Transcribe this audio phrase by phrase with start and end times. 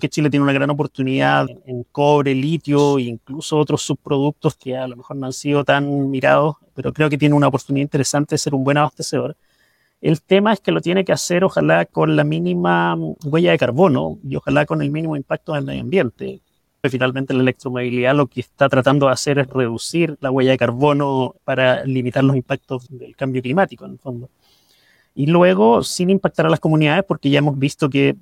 [0.00, 4.88] que Chile tiene una gran oportunidad en cobre, litio e incluso otros subproductos que a
[4.88, 8.38] lo mejor no han sido tan mirados, pero creo que tiene una oportunidad interesante de
[8.38, 9.36] ser un buen abastecedor.
[10.00, 14.18] El tema es que lo tiene que hacer ojalá con la mínima huella de carbono
[14.24, 16.40] y ojalá con el mínimo impacto en el medio ambiente.
[16.82, 21.34] Finalmente la electromovilidad lo que está tratando de hacer es reducir la huella de carbono
[21.44, 24.30] para limitar los impactos del cambio climático en el fondo.
[25.14, 28.16] Y luego sin impactar a las comunidades porque ya hemos visto que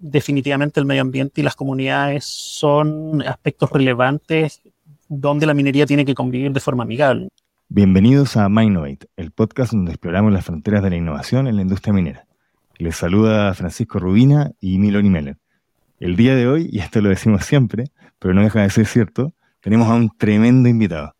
[0.00, 4.62] definitivamente el medio ambiente y las comunidades son aspectos relevantes
[5.08, 7.28] donde la minería tiene que convivir de forma amigable.
[7.68, 11.92] Bienvenidos a Minovate, el podcast donde exploramos las fronteras de la innovación en la industria
[11.92, 12.26] minera.
[12.78, 15.36] Les saluda Francisco Rubina y Miloni Meller.
[15.98, 17.84] El día de hoy, y esto lo decimos siempre,
[18.18, 21.14] pero no deja de ser cierto, tenemos a un tremendo invitado.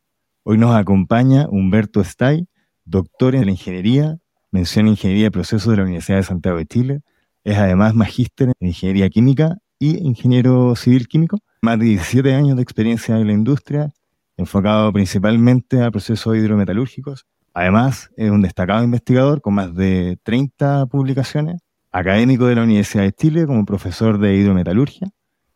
[0.45, 2.47] Hoy nos acompaña Humberto Stay,
[2.84, 4.19] doctor en la ingeniería,
[4.50, 7.00] mención Ingeniería de Procesos de la Universidad de Santiago de Chile,
[7.48, 11.39] es además magíster en Ingeniería Química y ingeniero civil químico.
[11.62, 13.91] Más de 17 años de experiencia en la industria,
[14.36, 17.25] enfocado principalmente a procesos hidrometalúrgicos.
[17.55, 23.12] Además, es un destacado investigador con más de 30 publicaciones, académico de la Universidad de
[23.12, 25.09] Chile como profesor de hidrometalurgia.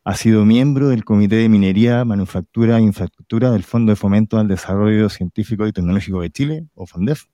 [0.04, 4.48] Ha sido miembro del Comité de Minería, Manufactura e Infraestructura del Fondo de Fomento al
[4.48, 7.24] Desarrollo Científico y Tecnológico de Chile, o FONDEF.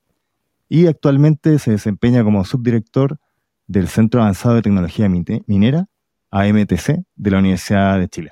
[0.67, 3.19] Y actualmente se desempeña como subdirector
[3.69, 5.85] del Centro Avanzado de Tecnología Minera,
[6.31, 8.31] AMTC, de la Universidad de Chile.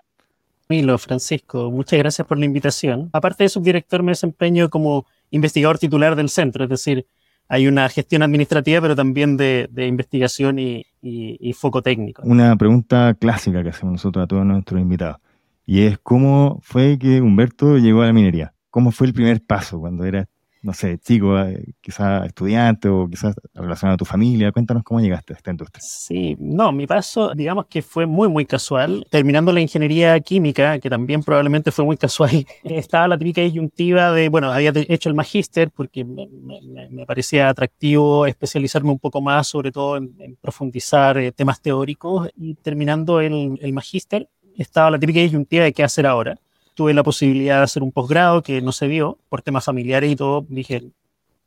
[0.68, 3.10] Milo, Francisco, muchas gracias por la invitación.
[3.14, 7.06] Aparte de subdirector, me desempeño como investigador titular del centro, es decir,
[7.48, 12.24] hay una gestión administrativa, pero también de, investigación y, y, foco técnico.
[12.26, 15.18] Una pregunta clásica que hacemos nosotros a todos nuestros invitados,
[15.66, 18.54] y es cómo fue que Humberto llegó a la minería.
[18.72, 20.28] ¿Cómo fue el primer paso cuando era
[20.62, 24.52] no sé, chico, eh, quizás estudiante o quizás relacionado a tu familia?
[24.52, 25.82] Cuéntanos cómo llegaste a esta industria.
[25.82, 29.06] Sí, no, mi paso, digamos que fue muy, muy casual.
[29.10, 34.30] Terminando la ingeniería química, que también probablemente fue muy casual, estaba la típica disyuntiva de,
[34.30, 39.98] bueno, había hecho el magíster porque me, parecía atractivo especializarme un poco más, sobre todo
[39.98, 45.74] en, profundizar eh, temas teóricos, y terminando el, el magíster, estaba la típica disyuntiva de
[45.74, 46.38] qué hacer ahora
[46.78, 50.16] tuve la posibilidad de hacer un posgrado que no se dio por temas familiares y
[50.16, 50.46] todo.
[50.48, 50.84] Dije,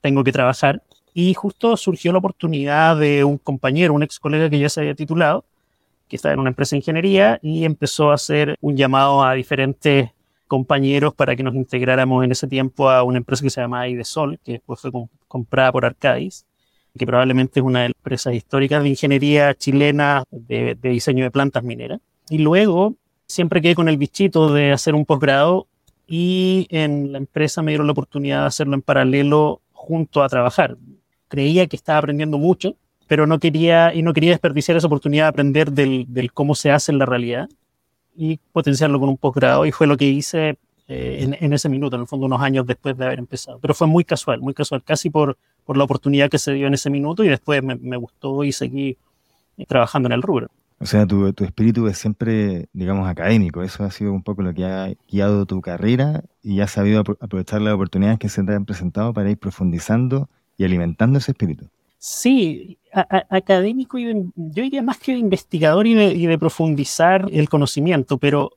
[0.00, 0.82] tengo que trabajar.
[1.14, 4.96] Y justo surgió la oportunidad de un compañero, un ex colega que ya se había
[4.96, 5.44] titulado,
[6.08, 10.10] que estaba en una empresa de ingeniería y empezó a hacer un llamado a diferentes
[10.48, 14.40] compañeros para que nos integráramos en ese tiempo a una empresa que se llama Aidesol,
[14.44, 14.90] que después fue
[15.28, 16.44] comprada por Arcadis,
[16.98, 21.30] que probablemente es una de las empresas históricas de ingeniería chilena de, de diseño de
[21.30, 22.00] plantas mineras.
[22.28, 22.96] Y luego
[23.30, 25.68] siempre quedé con el bichito de hacer un posgrado
[26.08, 30.76] y en la empresa me dieron la oportunidad de hacerlo en paralelo junto a trabajar.
[31.28, 32.74] Creía que estaba aprendiendo mucho,
[33.06, 36.90] pero no quería y no quería desperdiciar esa oportunidad de aprender del, cómo se hace
[36.90, 37.48] en la realidad
[38.16, 40.58] y potenciarlo con un posgrado y fue lo que hice
[40.88, 43.60] eh, en, ese minuto, en el fondo unos años después de haber empezado.
[43.60, 46.74] Pero fue muy casual, muy casual, casi por, por la oportunidad que se dio en
[46.74, 48.98] ese minuto y después me, me gustó y seguí
[49.69, 50.48] trabajando en el rubro.
[50.82, 53.62] O sea, tu, espíritu es siempre, digamos, académico.
[53.62, 57.60] Eso ha sido un poco lo que ha guiado tu carrera y has sabido aprovechar
[57.60, 61.66] las oportunidades que se te han presentado para ir profundizando y alimentando ese espíritu.
[61.98, 64.04] Sí, académico y
[64.34, 68.52] yo diría más que investigador y de, profundizar el conocimiento, pero,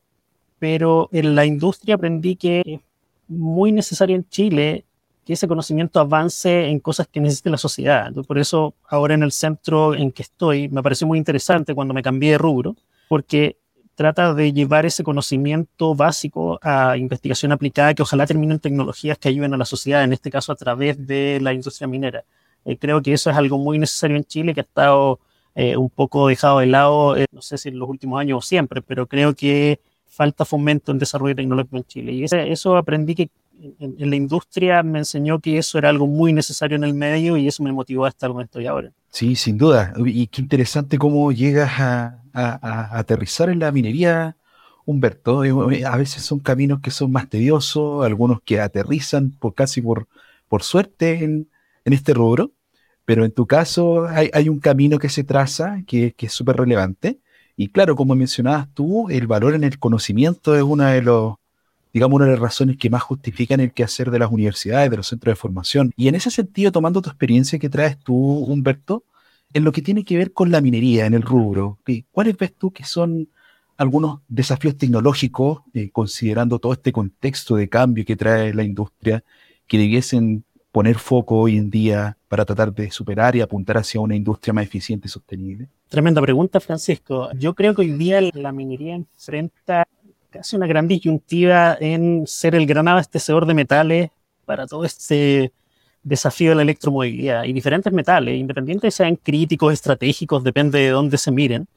[0.59, 2.79] pero en la industria aprendí que es
[3.28, 4.85] muy necesario en Chile
[5.25, 8.11] que ese conocimiento avance en cosas que necesite la sociedad.
[8.28, 12.03] Por eso ahora en el centro en que estoy me pareció muy interesante cuando me
[12.03, 12.75] cambié de rubro,
[13.07, 13.57] porque
[13.95, 19.29] trata de llevar ese conocimiento básico a investigación aplicada que ojalá termine en tecnologías que
[19.29, 22.23] ayuden a la sociedad, en este caso a través de la industria minera.
[22.66, 25.19] Eh, creo que eso es algo muy necesario en Chile que ha estado
[25.56, 28.41] eh, un poco dejado de lado, eh, no sé si en los últimos años o
[28.41, 32.12] siempre, pero creo que falta fomento en desarrollo tecnológico en Chile.
[32.13, 33.29] Y eso aprendí que
[33.80, 37.47] en, la industria me enseñó que eso era algo muy necesario en el medio y
[37.47, 38.91] eso me motivó a estar donde estoy ahora.
[39.09, 39.94] Sí, sin duda.
[40.06, 44.36] Y qué interesante cómo llegas a, aterrizar en la minería,
[44.86, 45.44] Humberto.
[45.45, 50.07] Eh, a veces son caminos que son más tediosos, algunos que aterrizan por casi por,
[50.48, 51.48] por suerte en,
[51.86, 52.51] este rubro,
[53.06, 57.19] pero en tu caso hay, un camino que se traza que, que es súper relevante.
[57.56, 61.36] Y claro, como mencionabas tú, el valor en el conocimiento es uno de los
[61.94, 65.07] digamos, una de las razones que más justifican el quehacer de las universidades, de los
[65.07, 65.94] centros de formación.
[65.95, 69.04] Y en ese sentido, tomando tu experiencia que traes tú, Humberto,
[69.54, 71.78] en lo que tiene que ver con la minería, en el rubro,
[72.12, 73.30] ¿cuáles ves tú que son
[73.78, 79.24] algunos desafíos tecnológicos, eh, considerando todo este contexto de cambio que trae la industria,
[79.68, 84.16] que debiesen poner foco hoy en día para tratar de superar y apuntar hacia una
[84.16, 85.68] industria más eficiente y sostenible?
[85.89, 87.30] Tremenda pregunta, Francisco.
[87.34, 89.88] Yo creo que hoy día la minería enfrenta
[90.33, 94.09] casi una gran disyuntiva en ser el gran abastecedor de metales
[94.45, 95.53] para todo este
[96.01, 101.31] desafío de la electromovilidad y diferentes metales, independientes sean críticos, estratégicos, depende de dónde se
[101.31, 101.68] miren.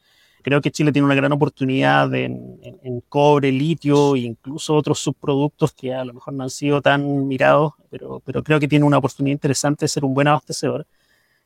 [0.42, 5.92] Creo que Chile tiene una gran oportunidad en, cobre, litio e incluso otros subproductos que
[5.92, 9.34] a lo mejor no han sido tan mirados, pero, pero creo que tiene una oportunidad
[9.34, 10.86] interesante de ser un buen abastecedor.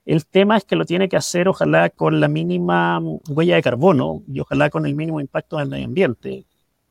[0.04, 4.22] El tema es que lo tiene que hacer ojalá con la mínima huella de carbono
[4.28, 6.44] y ojalá con el mínimo impacto en el medio ambiente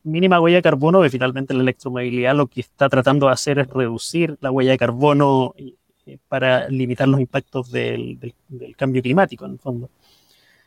[0.09, 3.67] mínima huella de carbono, que finalmente la electromovilidad lo que está tratando de hacer es
[3.67, 8.33] reducir la huella de carbono eh, para limitar los impactos del,
[8.77, 9.89] cambio climático, en el fondo.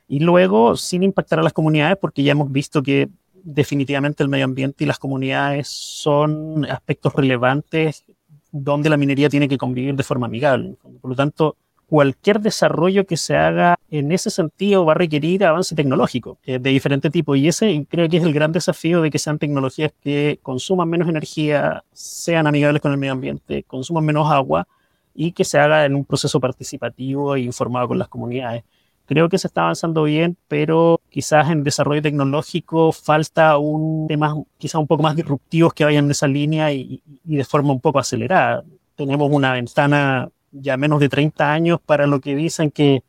[0.09, 3.09] Y luego, sin impactar a las comunidades, porque ya hemos visto que
[3.45, 8.05] definitivamente el medio ambiente y las comunidades son aspectos relevantes
[8.53, 10.77] donde la minería tiene que convivir de forma amigable.
[11.01, 11.57] Por lo tanto,
[11.93, 16.71] cualquier desarrollo que se haga en ese sentido va a requerir avance tecnológico eh, de
[16.71, 17.37] diferente tipo.
[17.37, 21.07] Y ese creo que es el gran desafío de que sean tecnologías que consuman menos
[21.07, 24.67] energía, sean amigables con el medio ambiente, consuman menos agua
[25.15, 28.65] y que se haga en un proceso participativo e informado con las comunidades.
[29.05, 34.77] Creo que se está avanzando bien, pero quizás en desarrollo tecnológico falta un tema quizás
[34.77, 37.99] un poco más disruptivos que vayan en esa línea y, y de forma un poco
[37.99, 38.65] acelerada.
[38.97, 43.03] Tenemos una ventana ya menos de 30 años para lo que dicen que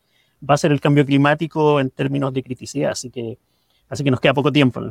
[0.47, 3.37] va a ser el cambio climático en términos de criticidad, así que,
[3.89, 4.81] así que nos queda poco tiempo.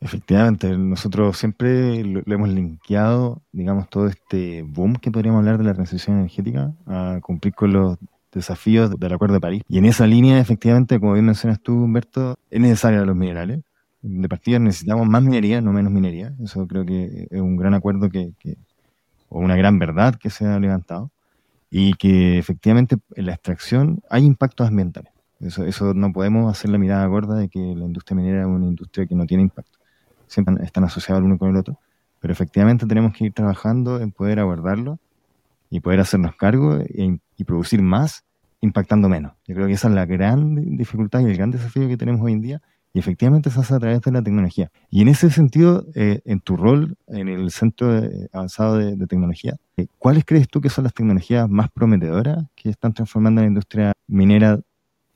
[0.00, 5.74] Efectivamente, nosotros siempre lo, hemos linkeado, digamos, todo este boom que podríamos hablar de la
[5.74, 7.96] transición energética a cumplir con los
[8.30, 9.62] desafíos del Acuerdo de París.
[9.68, 13.60] Y en esa línea, efectivamente, como bien mencionas tú, Humberto, es necesario los minerales.
[14.02, 16.34] De partida necesitamos más minería, no menos minería.
[16.42, 18.58] Eso creo que es un gran acuerdo que, que
[19.30, 21.10] o una gran verdad que se ha levantado
[21.70, 25.12] y que efectivamente en la extracción hay impactos ambientales.
[25.40, 28.66] Eso, eso no podemos hacer la mirada gorda de que la industria minera es una
[28.66, 29.78] industria que no tiene impacto.
[30.26, 31.78] Siempre están asociados el uno con el otro,
[32.20, 34.98] pero efectivamente tenemos que ir trabajando en poder abordarlo
[35.70, 38.24] y poder hacernos cargo y, y producir más
[38.60, 39.32] impactando menos.
[39.46, 42.32] Yo creo que esa es la gran dificultad y el gran desafío que tenemos hoy
[42.32, 42.62] en día
[42.94, 44.70] y efectivamente se hace a través de la tecnología.
[44.88, 47.90] Y en ese sentido, eh, en tu rol en el Centro
[48.32, 52.94] Avanzado de, Tecnología, eh, ¿cuáles crees tú que son las tecnologías más prometedoras que están
[52.94, 54.60] transformando la industria minera?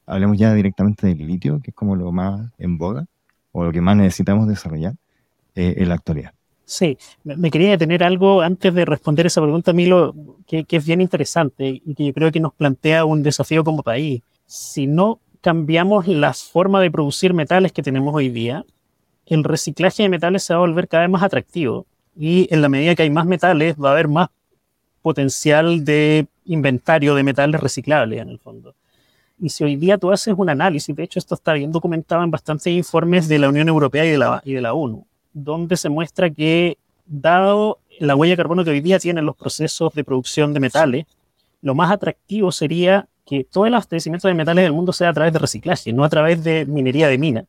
[0.06, 3.06] Hablemos ya directamente del litio, que es como lo más en boga
[3.52, 4.94] o lo que más necesitamos desarrollar
[5.54, 6.32] eh, en la actualidad.
[6.64, 10.14] Sí, me quería detener algo antes de responder esa pregunta, Milo,
[10.48, 13.84] que, que es bien interesante y que yo creo que nos plantea un desafío como
[13.84, 14.20] país.
[14.46, 18.64] Si no cambiamos la forma de producir metales que tenemos hoy día,
[19.26, 21.86] el reciclaje de metales se va a volver cada vez más atractivo
[22.16, 24.28] y en la medida que hay más metales va a haber más
[25.02, 28.74] potencial de inventario de metales reciclables en el fondo.
[29.40, 32.30] Y si hoy día tú haces un análisis, de hecho esto está bien documentado en
[32.30, 35.88] bastantes informes de la Unión Europea y de la, y de la ONU, donde se
[35.88, 40.52] muestra que dado la huella de carbono que hoy día tienen los procesos de producción
[40.54, 41.06] de metales,
[41.62, 45.34] lo más atractivo sería que todo el abastecimiento de metales del mundo sea a través
[45.34, 47.44] de reciclaje, no a través de minería de mina.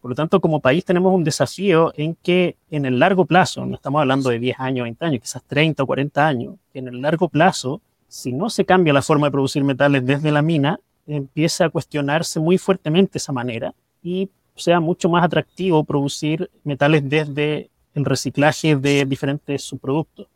[0.00, 3.74] Por lo tanto, como país tenemos un desafío en que en el largo plazo, no
[3.74, 7.28] estamos hablando de 10 años, 20 años, quizás 30 o 40 años, en el largo
[7.28, 10.78] plazo, si no se cambia la forma de producir metales desde la mina,
[11.08, 13.74] empieza a cuestionarse muy fuertemente esa manera
[14.04, 20.28] y sea mucho más atractivo producir metales desde el reciclaje de diferentes subproductos.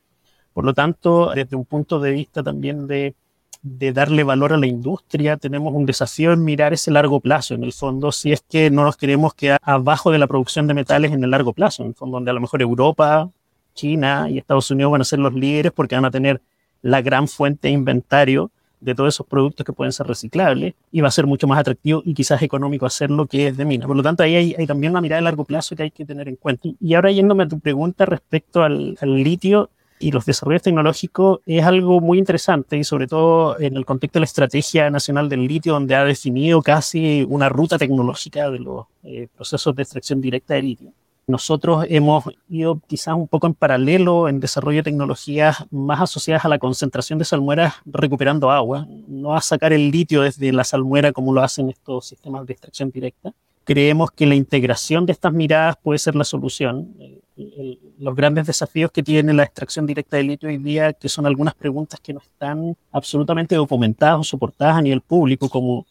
[0.52, 3.14] Por lo tanto, desde un punto de vista también de
[3.62, 7.64] de darle valor a la industria, tenemos un desafío en mirar ese largo plazo, en
[7.64, 11.12] el fondo, si es que no nos queremos quedar abajo de la producción de metales
[11.12, 13.30] en el largo plazo, en el fondo, donde a lo mejor Europa,
[13.74, 16.40] China y Estados Unidos van a ser los líderes porque van a tener
[16.82, 18.50] la gran fuente de inventario
[18.80, 22.02] de todos esos productos que pueden ser reciclables y va a ser mucho más atractivo
[22.04, 23.86] y quizás económico hacerlo que es de mina.
[23.86, 26.28] Por lo tanto, ahí hay, también una mirada de largo plazo que hay que tener
[26.28, 26.68] en cuenta.
[26.80, 29.68] Y ahora yéndome a tu pregunta respecto al, al litio,
[30.00, 34.20] y los desarrollos tecnológicos es algo muy interesante y sobre todo en el contexto de
[34.20, 39.28] la Estrategia Nacional del Litio, donde ha definido casi una ruta tecnológica de los eh,
[39.36, 40.92] procesos de extracción directa de litio.
[41.26, 46.48] Nosotros hemos ido quizás un poco en paralelo en desarrollo de tecnologías más asociadas a
[46.48, 51.32] la concentración de salmueras recuperando agua, no a sacar el litio desde la salmuera como
[51.32, 53.32] lo hacen estos sistemas de extracción directa,
[53.64, 56.96] creemos que la integración de estas miradas puede ser la solución.
[57.36, 61.54] Los grandes desafíos que tiene la extracción directa de litio hoy día, que son algunas
[61.54, 65.86] preguntas que no están absolutamente documentadas o soportadas a nivel público, como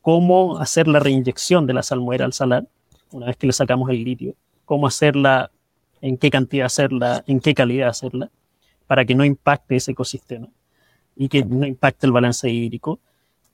[0.00, 2.68] cómo hacer la reinyección de la salmuera al salar,
[3.12, 5.50] una vez que le sacamos el litio, cómo hacerla,
[6.00, 8.30] en qué cantidad hacerla, en qué calidad hacerla,
[8.86, 10.48] para que no impacte ese ecosistema.
[11.16, 12.98] y que no impacte el balance hídrico.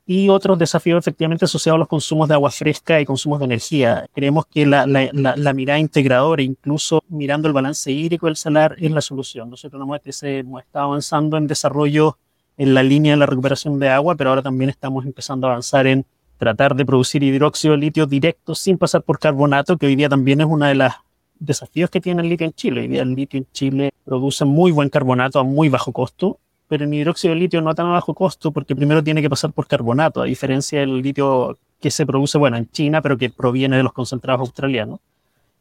[0.09, 4.07] Y otros desafíos efectivamente asociados a los consumos de agua fresca y consumos de energía.
[4.15, 8.89] Creemos que la, la, la, mirada integradora, incluso mirando el balance hídrico del salar, es
[8.89, 9.49] la solución.
[9.49, 12.17] Nosotros hemos, hemos estado avanzando en desarrollo
[12.55, 15.85] en la línea de la recuperación de agua, pero ahora también estamos empezando a avanzar
[15.87, 16.05] en
[16.37, 20.39] tratar de producir hidróxido de litio directo sin pasar por carbonato, que hoy día también
[20.41, 20.93] es uno de los
[21.39, 22.81] desafíos que tiene el litio en Chile.
[22.81, 26.85] Hoy día el litio en Chile produce muy buen carbonato a muy bajo costo, pero
[26.85, 29.67] el hidróxido de litio no tan a bajo costo porque primero tiene que pasar por
[29.67, 33.83] carbonato, a diferencia del litio que se produce, bueno, en China, pero que proviene de
[33.83, 34.99] los concentrados australianos,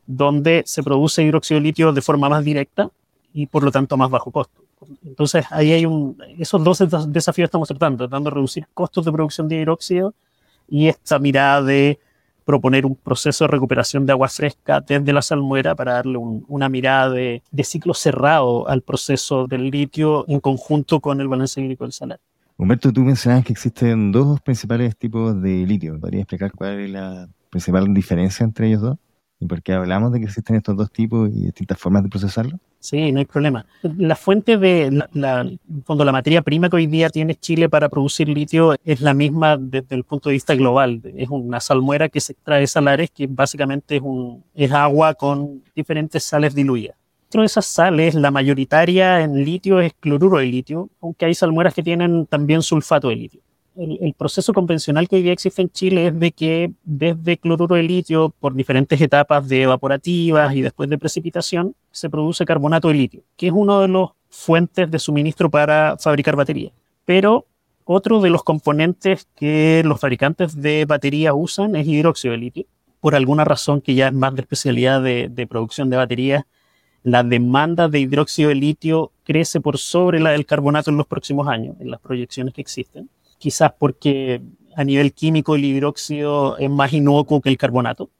[0.06, 2.90] donde se produce hidróxido de litio de forma más directa
[3.34, 4.62] y por lo tanto más bajo costo.
[5.04, 9.48] Entonces, ahí hay un, esos dos desafíos estamos tratando, tratando de reducir costos de producción
[9.48, 10.14] de hidróxido
[10.68, 11.98] y esta mirada de
[12.46, 17.10] proponer un proceso de recuperación de agua fresca desde la salmuera para darle una mirada
[17.10, 22.20] de, ciclo cerrado al proceso del litio en conjunto con el balance hídrico del salar.
[22.56, 25.98] Humberto, tú mencionabas que existen dos principales tipos de litio.
[25.98, 28.98] ¿Podrías explicar cuál es la principal diferencia entre ellos dos?
[29.38, 32.58] ¿Y por qué hablamos de que existen estos dos tipos y distintas formas de procesarlo?
[32.80, 33.66] Sí, no hay problema.
[33.82, 37.88] La fuente de, la, en fondo, la materia prima que hoy día tiene Chile para
[37.88, 41.02] producir litio es la misma desde el punto de vista global.
[41.16, 45.62] Es una salmuera que se extrae de salares, que básicamente es, un, es agua con
[45.74, 46.96] diferentes sales diluidas.
[47.24, 51.74] Dentro de esas sales, la mayoritaria en litio es cloruro de litio, aunque hay salmueras
[51.74, 53.45] que tienen también sulfato de litio
[53.76, 57.82] el, proceso convencional que hoy día existe en Chile es de que desde cloruro de
[57.82, 63.22] litio, por diferentes etapas de evaporativas y después de precipitación, se produce carbonato de litio,
[63.36, 66.72] que es uno de los fuentes de suministro para fabricar baterías.
[67.04, 67.46] Pero
[67.84, 72.64] otro de los componentes que los fabricantes de baterías usan es hidróxido de litio.
[73.00, 76.44] Por alguna razón que ya es más de especialidad de, de producción de baterías,
[77.02, 81.46] la demanda de hidróxido de litio crece por sobre la del carbonato en los próximos
[81.46, 84.40] años, en las proyecciones que existen quizás porque
[84.76, 88.10] a nivel químico el hidróxido es más inocuo que el carbonato.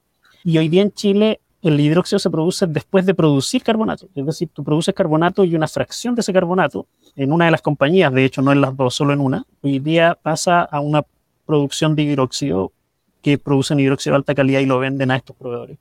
[0.43, 4.07] Y hoy día en Chile el hidróxido se produce después de producir carbonato.
[4.15, 7.61] Es decir, tú produces carbonato y una fracción de ese carbonato, en una de las
[7.61, 11.03] compañías, de hecho no en las dos, solo en una, hoy día pasa a una
[11.45, 12.71] producción de hidróxido
[13.21, 15.77] que producen hidróxido de alta calidad y lo venden a estos proveedores.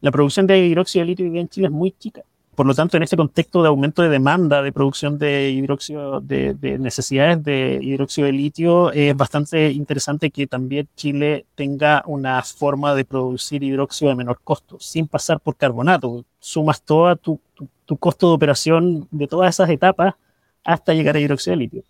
[0.00, 2.22] La producción de hidróxido de litio hoy día en Chile es muy chica.
[2.56, 6.78] Por lo tanto, en este contexto de aumento de demanda de producción de hidróxido, de,
[6.80, 13.04] necesidades de hidróxido de litio, es bastante interesante que también Chile tenga una forma de
[13.04, 16.24] producir hidróxido de menor costo, sin pasar por carbonato.
[16.40, 17.38] Sumas todo tu,
[17.84, 20.14] tu, costo de operación de todas esas etapas
[20.64, 21.82] hasta llegar a hidróxido de litio.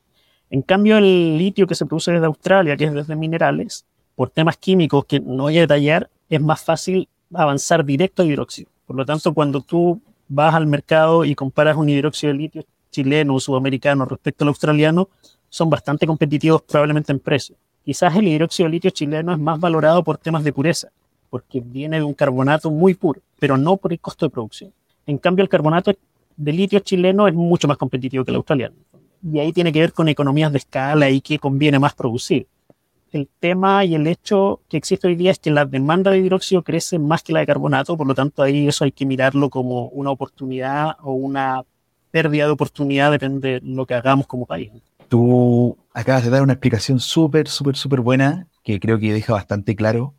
[0.51, 4.57] En cambio, el litio que se produce desde Australia, que es desde minerales, por temas
[4.57, 8.69] químicos que no voy a detallar, es más fácil avanzar directo a hidróxido.
[8.85, 13.35] Por lo tanto, cuando tú vas al mercado y comparas un hidróxido de litio chileno
[13.35, 15.09] o sudamericano respecto al australiano,
[15.49, 17.57] son bastante competitivos probablemente en precio.
[17.85, 20.89] Quizás el hidróxido de litio chileno es más valorado por temas de pureza,
[21.31, 24.73] porque viene de un carbonato muy puro, pero no por el costo de producción.
[25.07, 25.93] En cambio, el carbonato
[26.37, 28.75] de litio chileno es mucho más competitivo que el australiano.
[29.23, 32.47] Y ahí tiene que ver con economías de escala y qué conviene más producir
[33.17, 36.63] el tema y el hecho que existe hoy día es que la demanda de hidróxido
[36.63, 39.89] crece más que la de carbonato, por lo tanto ahí eso hay que mirarlo como
[39.89, 41.65] una oportunidad o una
[42.11, 44.71] pérdida de oportunidad, depende de lo que hagamos como país.
[45.09, 49.77] Tú acabas de dar una explicación súper, súper, súper buena que creo que deja bastante
[49.77, 50.15] claro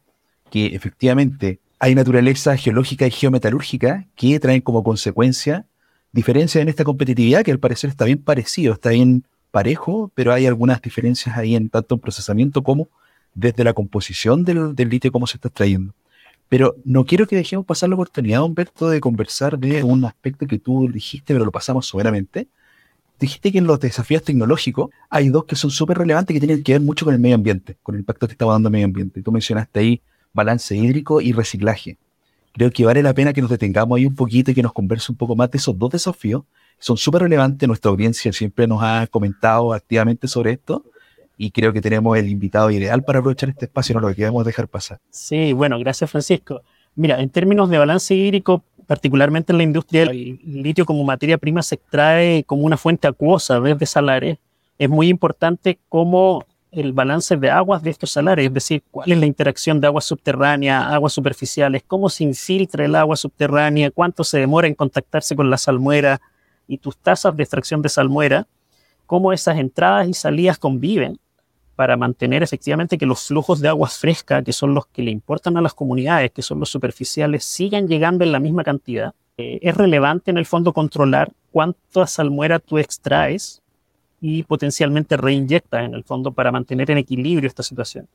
[0.50, 5.66] que efectivamente hay naturaleza geológica y geometalúrgica que traen como consecuencia
[6.12, 9.26] diferencias en esta competitividad que al parecer está bien parecido, está bien
[9.58, 12.90] parejo, pero hay algunas diferencias ahí en tanto en procesamiento como
[13.34, 15.96] desde la composición del, litio, cómo se está extrayendo.
[16.48, 20.60] Pero no quiero que dejemos pasar la oportunidad, Humberto, de conversar de un aspecto que
[20.60, 22.48] tú dijiste, pero lo pasamos soberanamente.
[23.20, 26.74] Dijiste que en los desafíos tecnológicos hay dos que son súper relevantes que tienen que
[26.74, 29.24] ver mucho con el medio ambiente, con el impacto que está dando el medio ambiente.
[29.24, 30.02] Tú mencionaste ahí
[30.34, 31.98] balance hídrico y reciclaje.
[32.54, 35.12] Creo que vale la pena que nos detengamos ahí un poquito y que nos converse
[35.12, 36.44] un poco más de esos dos desafíos
[36.80, 37.68] son súper relevantes.
[37.68, 40.84] Nuestra audiencia siempre nos ha comentado activamente sobre esto
[41.38, 44.68] y creo que tenemos el invitado ideal para aprovechar este espacio, no lo queremos dejar
[44.68, 45.00] pasar.
[45.12, 46.62] Sí, bueno, gracias Francisco.
[46.96, 51.62] Mira, en términos de balance hídrico, particularmente en la industria, el litio como materia prima
[51.62, 54.40] se extrae como una fuente acuosa desde salares.
[54.80, 59.18] Es muy importante cómo el balance de aguas de estos salares, es decir, cuál es
[59.18, 64.40] la interacción de aguas subterráneas, aguas superficiales, cómo se infiltra el agua subterránea, cuánto se
[64.40, 66.20] demora en contactarse con la salmuera,
[66.68, 68.48] y tus tasas de extracción de salmuera,
[69.06, 71.20] cómo esas entradas y salidas conviven
[71.76, 75.58] para mantener efectivamente que los flujos de agua fresca, que son los que le importan
[75.58, 79.14] a las comunidades, que son los superficiales, sigan llegando en la misma cantidad.
[79.38, 83.62] Eh, es relevante en el fondo controlar cuánta salmuera tú extraes
[84.20, 88.08] y potencialmente reinyecta en el fondo para mantener en equilibrio esta situación.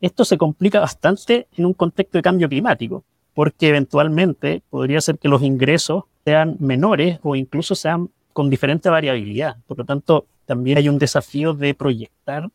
[0.00, 3.02] Esto se complica bastante en un contexto de cambio climático,
[3.36, 9.58] porque eventualmente podría ser que los ingresos sean menores o incluso sean con diferente variabilidad.
[9.66, 12.48] Por lo tanto, también hay un desafío de proyectar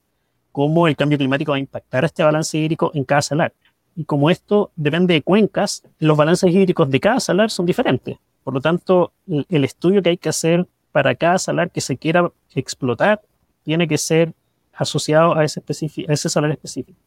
[0.52, 3.54] cómo el cambio climático va a impactar este balance hídrico en cada salar.
[3.96, 8.18] Y como esto depende de cuencas, los balances hídricos de cada salar son diferentes.
[8.44, 12.32] Por lo tanto, el estudio que hay que hacer para cada salar que se quiera
[12.56, 13.22] explotar
[13.62, 14.34] tiene que ser
[14.74, 16.98] asociado a ese, a ese salar específico.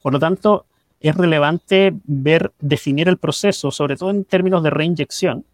[0.00, 0.64] Por lo tanto,
[1.08, 5.44] es relevante ver, definir el proceso, sobre todo en términos de reinyección,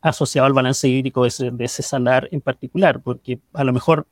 [0.00, 4.06] asociado al balance hídrico de ese, de ese salar en particular, porque a lo mejor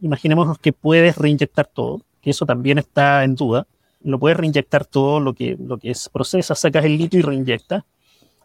[0.00, 3.66] imaginemos que puedes reinyectar todo, que eso también está en duda,
[4.02, 7.84] lo puedes reinyectar todo lo que, lo que es procesa, sacas el litio y reinyectas.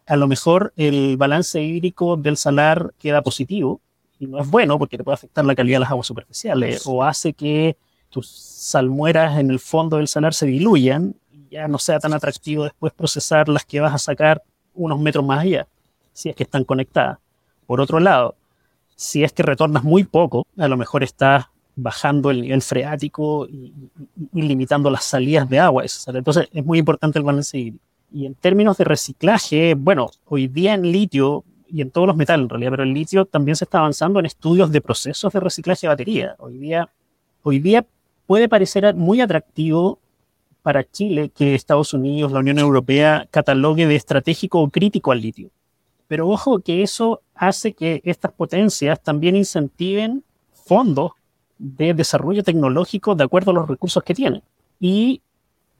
[0.07, 3.79] A lo mejor el balance hídrico del salar queda positivo
[4.19, 7.03] y no es bueno porque te puede afectar la calidad de las aguas superficiales o
[7.03, 7.77] hace que
[8.09, 11.15] tus salmueras en el fondo del salar se diluyan
[11.49, 15.39] ya no sea tan atractivo después procesar las que vas a sacar unos metros más
[15.39, 15.67] allá,
[16.13, 17.17] si es que están conectadas.
[17.65, 18.35] Por otro lado,
[18.95, 23.73] si es que retornas muy poco, a lo mejor estás bajando el nivel freático y,
[24.33, 25.83] limitando las salidas de agua.
[26.07, 27.83] Entonces es muy importante el balance hídrico.
[28.11, 32.45] Y en términos de reciclaje, bueno, hoy día en litio y en todos los metales
[32.45, 35.85] en realidad, pero el litio también se está avanzando en estudios de procesos de reciclaje
[35.85, 36.35] de batería.
[36.39, 36.89] Hoy día,
[37.43, 37.85] hoy día
[38.25, 39.99] puede parecer muy atractivo
[40.69, 45.49] para Chile que Estados Unidos, la Unión Europea, catalogue de estratégico o crítico al litio.
[46.07, 50.23] Pero ojo que eso hace que estas potencias también incentiven
[50.53, 51.13] fondos
[51.57, 54.43] de desarrollo tecnológico de acuerdo a los recursos que tienen.
[54.79, 55.23] Y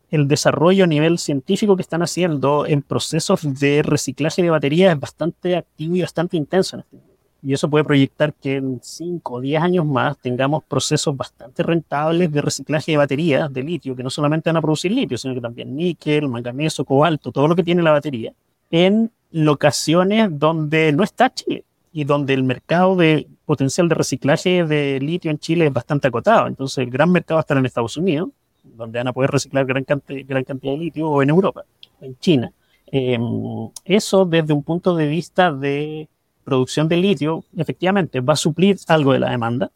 [0.10, 5.00] el desarrollo a nivel científico que están haciendo en procesos de reciclaje de baterías es
[5.00, 7.09] bastante activo y bastante intenso en este momento.
[7.42, 12.32] Y eso puede proyectar que en 5 o 10 años más tengamos procesos bastante rentables
[12.32, 15.42] de reciclaje de baterías de litio, que no solamente van a producir litio, sino que
[15.42, 18.34] también níquel, manganeso, cobalto, todo lo que tiene la batería,
[18.72, 25.00] en locaciones donde no está Chile y donde el mercado de potencial de reciclaje de
[25.00, 26.48] litio en Chile es bastante acotado.
[26.48, 28.30] Entonces, el gran mercado va a estar en Estados Unidos,
[28.64, 31.64] donde van a poder reciclar gran, cantidad, gran cantidad de litio, o en Europa,
[32.02, 32.52] en China.
[32.92, 36.10] Em, eso desde un punto de vista de
[36.50, 39.72] producción de litio, efectivamente, va a suplir algo de la demanda,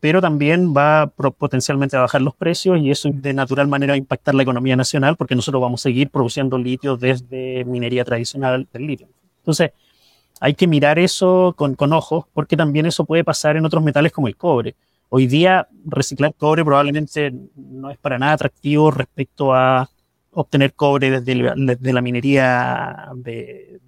[0.00, 3.98] pero también va potencialmente a bajar los precios y eso de natural manera va a
[3.98, 8.84] impactar la economía nacional porque nosotros vamos a seguir produciendo litio desde minería tradicional del
[8.84, 9.08] litio.
[9.38, 9.70] Entonces,
[10.40, 14.10] hay que mirar eso con, con ojos porque también eso puede pasar en otros metales
[14.10, 14.74] como el cobre.
[15.08, 19.88] Hoy día reciclar cobre probablemente no es para nada atractivo respecto a
[20.32, 23.78] obtener cobre desde, la minería de,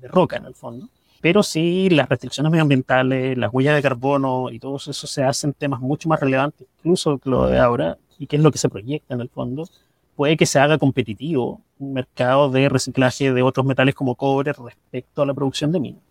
[0.00, 0.88] de roca en el fondo
[1.20, 5.80] pero sí las restricciones medioambientales, las huellas de carbono y todo eso se hacen temas
[5.80, 9.14] mucho más relevantes incluso que lo de ahora y que es lo que se proyecta
[9.14, 9.68] en el fondo,
[10.14, 15.22] puede que se haga competitivo un mercado de reciclaje de otros metales como cobre respecto
[15.22, 16.02] a la producción de minas.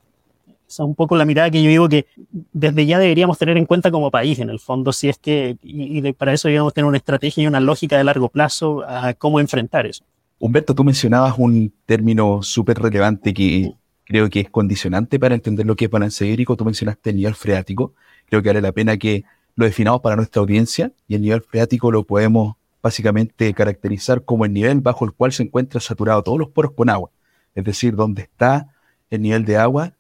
[0.68, 2.06] Esa es un poco la mirada que yo digo que
[2.54, 6.12] desde ya deberíamos tener en cuenta como país, en el fondo, si es que, y,
[6.14, 9.88] para eso debemos tener una estrategia y una lógica de largo plazo a cómo enfrentar
[9.88, 10.04] eso.
[10.38, 13.74] Humberto, tú mencionabas un término súper relevante que
[14.10, 16.58] creo que es condicionante para entender lo que es balance hídrico.
[16.58, 17.94] Tú mencionaste el nivel freático.
[18.26, 19.24] Creo que vale la pena que
[19.56, 24.54] lo definamos para nuestra audiencia y el nivel freático lo podemos básicamente caracterizar como el
[24.54, 27.12] nivel bajo el cual se encuentra saturado todos los poros con agua.
[27.54, 28.74] Es decir, donde está
[29.12, 29.94] el nivel de agua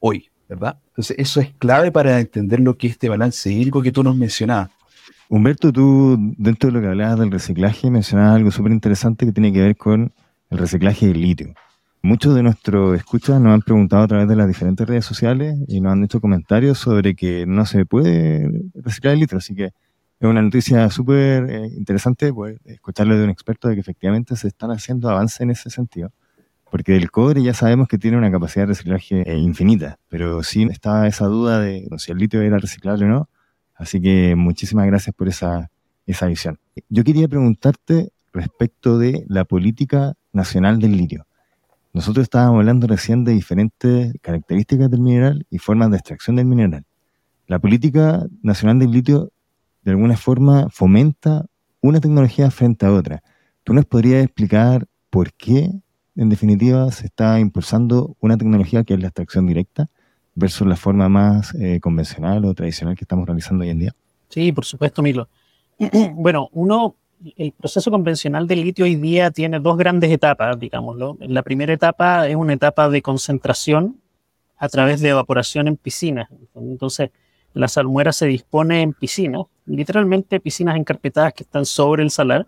[0.00, 0.78] hoy, ¿verdad?
[0.88, 4.16] Entonces, eso es clave para entender lo que es este balance hídrico que tú nos
[4.16, 4.70] mencionabas.
[5.28, 9.52] Humberto, tú, dentro de lo que hablabas del reciclaje, mencionabas algo súper interesante que tiene
[9.52, 10.12] que ver con
[10.50, 11.54] el reciclaje del litio.
[12.04, 15.80] Muchos de nuestros escuchas nos han preguntado a través de las diferentes redes sociales y
[15.80, 20.28] nos han hecho comentarios sobre que no se puede reciclar el litro, así que es
[20.28, 24.72] una noticia súper eh, interesante poder escucharlo de un experto de que efectivamente se están
[24.72, 26.12] haciendo avances en ese sentido.
[26.72, 30.66] Porque el cobre ya sabemos que tiene una capacidad de reciclaje eh, infinita, pero sí
[30.70, 33.28] está esa duda de si el litio era reciclable o no.
[33.76, 35.70] Así que muchísimas gracias por esa,
[36.06, 36.58] esa visión.
[36.88, 41.26] Yo quería preguntarte respecto de la política nacional del litio.
[41.92, 46.84] Nosotros estábamos hablando recién de diferentes características del mineral y formas de extracción del mineral.
[47.46, 49.30] La política nacional del litio
[49.82, 51.44] de alguna forma fomenta
[51.82, 53.22] una tecnología frente a otra.
[53.62, 55.70] ¿Tú nos podrías explicar por qué,
[56.16, 59.88] en definitiva, se está impulsando una tecnología que es la extracción directa
[60.34, 63.94] versus la forma más eh, convencional o tradicional que estamos realizando hoy en día?
[64.30, 65.28] Sí, por supuesto, Milo.
[66.14, 66.96] bueno, uno
[67.36, 71.16] el proceso convencional del litio hoy día tiene dos grandes etapas, digámoslo.
[71.20, 74.00] La primera etapa es una etapa de concentración
[74.56, 76.28] a través de evaporación en piscinas.
[76.54, 77.10] Entonces,
[77.54, 82.46] la salmuera se dispone en piscinas, literalmente piscinas encarpetadas que están sobre el salar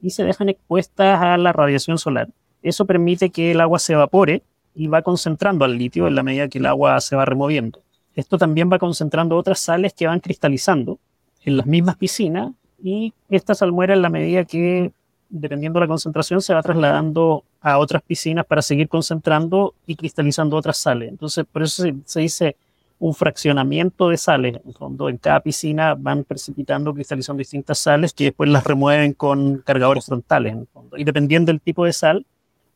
[0.00, 2.28] y se dejan expuestas a la radiación solar.
[2.62, 4.42] Eso permite que el agua se evapore
[4.74, 7.82] y va concentrando al litio en la medida que el agua se va removiendo.
[8.14, 10.98] Esto también va concentrando otras sales que van cristalizando
[11.44, 14.92] en las mismas piscinas y esta salmuera en la medida que,
[15.28, 20.56] dependiendo de la concentración, se va trasladando a otras piscinas para seguir concentrando y cristalizando
[20.56, 21.08] otras sales.
[21.08, 22.56] Entonces, por eso se, dice
[23.00, 24.60] un fraccionamiento de sales.
[25.00, 30.56] En cada piscina van precipitando, cristalizando distintas sales que después las remueven con cargadores frontales.
[30.96, 32.26] Y dependiendo del tipo de sal,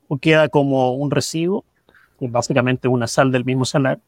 [0.08, 1.64] o queda como un residuo,
[2.18, 4.00] que es básicamente una sal del mismo salar,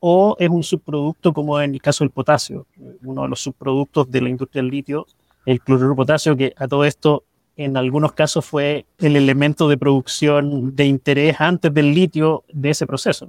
[0.00, 2.66] o es un subproducto como en el caso del potasio,
[3.02, 5.06] uno de los subproductos de la industria del litio,
[5.46, 7.24] el cloruro potasio, que a todo esto
[7.56, 12.86] en algunos casos fue el elemento de producción de interés antes del litio de ese
[12.86, 13.28] proceso.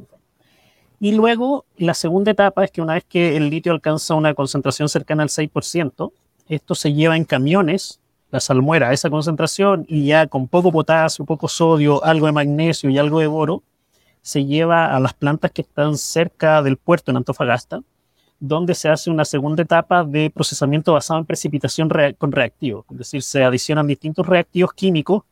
[0.99, 4.89] Y luego la segunda etapa es que una vez que el litio alcanza una concentración
[4.89, 6.11] cercana al 6%,
[6.49, 7.99] esto se lleva en camiones,
[8.31, 12.97] la salmuera, esa concentración y ya con poco potasio, poco sodio, algo de magnesio y
[12.97, 13.63] algo de boro,
[14.21, 17.81] se lleva a las plantas que están cerca del puerto en Antofagasta,
[18.39, 22.85] donde se hace una segunda etapa de procesamiento basado en precipitación con reactivos.
[22.91, 25.23] Es decir, se adicionan distintos reactivos químicos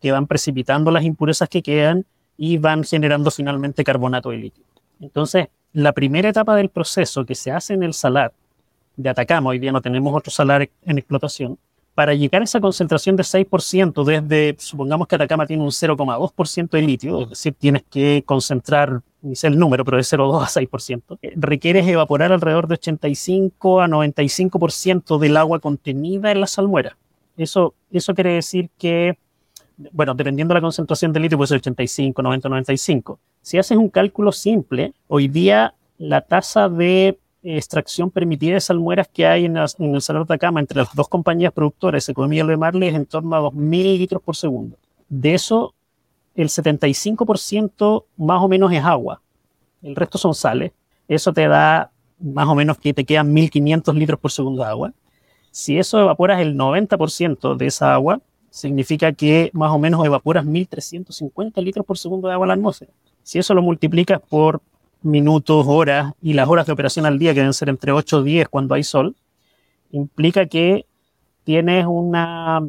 [0.00, 2.04] que van precipitando las impurezas que quedan
[2.36, 4.64] y van generando finalmente carbonato de litio.
[5.00, 8.32] Entonces, la primera etapa del proceso que se hace en el salar
[8.96, 11.58] de Atacama, hoy día no tenemos otro salar en explotación,
[11.98, 16.82] para llegar a esa concentración de 6%, desde, supongamos que Atacama tiene un 0,2% de
[16.82, 21.18] litio, es decir, tienes que concentrar, ni sé el número, pero de 0,2 a 6%,
[21.20, 26.96] eh, requieres evaporar alrededor de 85 a 95% del agua contenida en la salmuera.
[27.36, 29.18] Eso, eso quiere decir que,
[29.90, 33.18] bueno, dependiendo de la concentración de litio, puede ser 85, 90, 95.
[33.42, 39.26] Si haces un cálculo simple, hoy día la tasa de extracción permitida de salmueras que
[39.26, 42.94] hay en, el Salar de Atacama entre las dos compañías productoras, Economía de Marley, es
[42.94, 44.76] en torno a 2.000 litros por segundo.
[45.08, 45.74] De eso,
[46.34, 49.20] el 75% más o menos es agua.
[49.82, 50.72] El resto son sales.
[51.06, 54.92] Eso te da más o menos que te quedan 1.500 litros por segundo de agua.
[55.50, 58.20] Si eso evaporas el 90% de esa agua,
[58.50, 62.92] significa que más o menos evaporas 1.350 litros por segundo de agua en la atmósfera.
[63.22, 64.60] Si eso lo multiplicas por
[65.02, 68.22] minutos, horas y las horas de operación al día, que deben ser entre 8 o
[68.22, 69.16] 10 cuando hay sol,
[69.90, 70.86] implica que
[71.44, 72.60] tienes una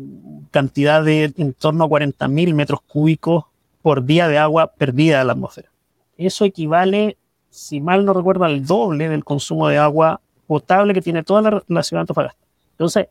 [0.51, 3.45] cantidad de en torno a 40.000 metros cúbicos
[3.81, 5.69] por día de agua perdida a la atmósfera.
[6.17, 7.17] Eso equivale,
[7.49, 11.63] si mal no recuerdo, al doble del consumo de agua potable que tiene toda la,
[11.67, 12.39] la ciudad de Antofagasta.
[12.71, 13.07] Entonces,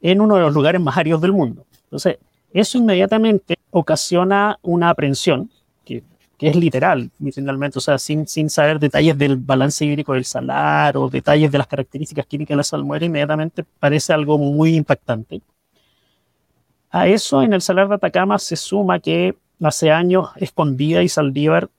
[0.00, 1.64] en uno de los lugares más áridos del mundo.
[1.84, 2.18] Entonces,
[2.52, 5.50] eso inmediatamente ocasiona una aprensión
[6.42, 10.96] que es literal, finalmente, o sea, sin, sin saber detalles del balance hídrico del salar
[10.96, 15.40] o detalles de las características químicas de la salmuera, inmediatamente parece algo muy impactante.
[16.90, 21.70] A eso, en el salar de Atacama se suma que hace años Escondida y Saldívar,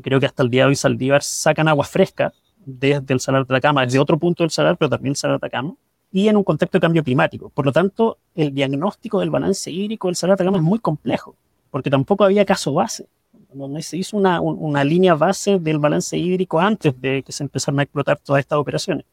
[0.00, 2.32] creo que hasta el día de hoy Saldívar, sacan agua fresca
[2.64, 5.48] desde el salar de Atacama, desde otro punto del salar, pero también el salar de
[5.48, 5.74] Atacama,
[6.10, 7.50] y en un contexto de cambio climático.
[7.50, 11.36] Por lo tanto, el diagnóstico del balance hídrico del salar de Atacama es muy complejo,
[11.70, 13.06] porque tampoco había caso base
[13.52, 17.80] donde se hizo una, una, línea base del balance hídrico antes de que se empezaran
[17.80, 19.06] a explotar todas estas operaciones.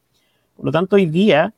[0.55, 1.53] Por lo tanto, hoy día,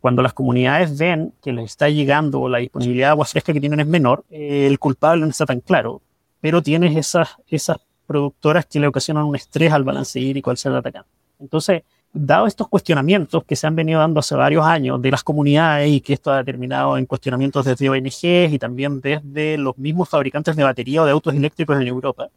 [0.00, 3.60] cuando las comunidades ven que les está llegando o la disponibilidad de agua fresca que
[3.60, 6.02] tienen es menor, eh, el culpable no está tan claro,
[6.40, 10.72] pero tienes esas, esas productoras que le ocasionan un estrés al balance hídrico al ser
[10.72, 11.06] atacado.
[11.38, 11.82] Entonces,
[12.14, 16.00] dado estos cuestionamientos que se han venido dando hace varios años de las comunidades y
[16.00, 20.62] que esto ha terminado en cuestionamientos desde ONGs y también desde los mismos fabricantes de
[20.62, 22.28] batería o de autos eléctricos en Europa,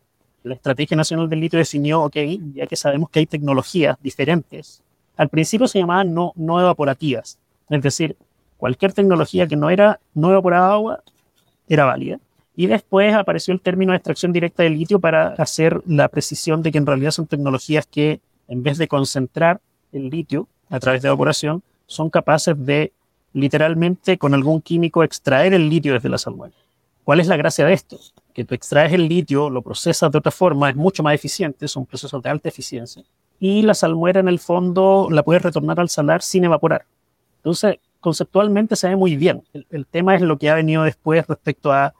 [0.43, 2.15] la Estrategia Nacional del Litio definió, ok,
[2.55, 4.81] ya que sabemos que hay tecnologías diferentes,
[5.15, 7.37] al principio se llamaban no, no evaporativas,
[7.69, 8.17] es decir,
[8.57, 11.03] cualquier tecnología que no era no evaporaba agua
[11.69, 12.19] era válida.
[12.55, 16.71] Y después apareció el término de extracción directa de litio para hacer la precisión de
[16.71, 19.61] que en realidad son tecnologías que en vez de concentrar
[19.97, 22.91] el litio a través de evaporación, son capaces de
[23.33, 26.53] literalmente con algún químico extraer el litio desde la salmuera.
[27.03, 27.97] ¿Cuál es la gracia de esto?
[28.33, 31.85] Que tú extraes el litio, lo procesas de otra forma, es mucho más eficiente, son
[31.85, 33.03] procesos de alta eficiencia,
[33.39, 36.85] y la salmuera en el fondo la puedes retornar al salar sin evaporar.
[37.37, 39.43] Entonces, conceptualmente se ve muy bien.
[39.69, 41.93] El, tema es lo que ha venido después respecto a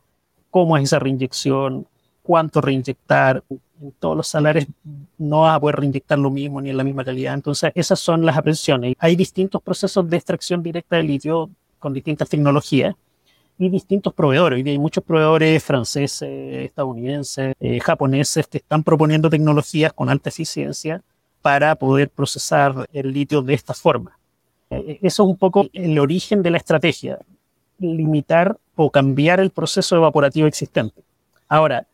[0.49, 1.87] cómo es esa reinyección,
[2.23, 3.43] cuánto reinyectar,
[3.81, 4.65] en todos los salarios
[5.17, 7.33] no vas a poder reinyectar lo mismo ni en la misma calidad.
[7.33, 8.95] Entonces, esas son las aprensiones.
[8.99, 12.95] Hay distintos procesos de extracción directa de litio con distintas tecnologías
[13.57, 14.65] y distintos proveedores.
[14.65, 21.01] Y hay muchos proveedores franceses, estadounidenses, eh, japoneses que están proponiendo tecnologías con alta eficiencia
[21.41, 24.17] para poder procesar el litio de esta forma.
[24.69, 27.19] Eh, eso es un poco el origen de la estrategia,
[27.79, 31.03] limitar o cambiar el proceso evaporativo existente.
[31.47, 31.87] Ahora,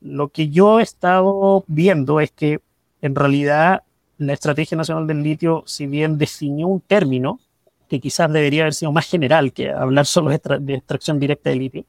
[0.00, 2.60] lo que yo he estado viendo es que
[3.02, 3.82] en realidad
[4.18, 7.40] la Estrategia Nacional del Litio, si bien definió un término
[7.88, 11.84] que quizás debería haber sido más general que hablar solo de, extracción directa de litio,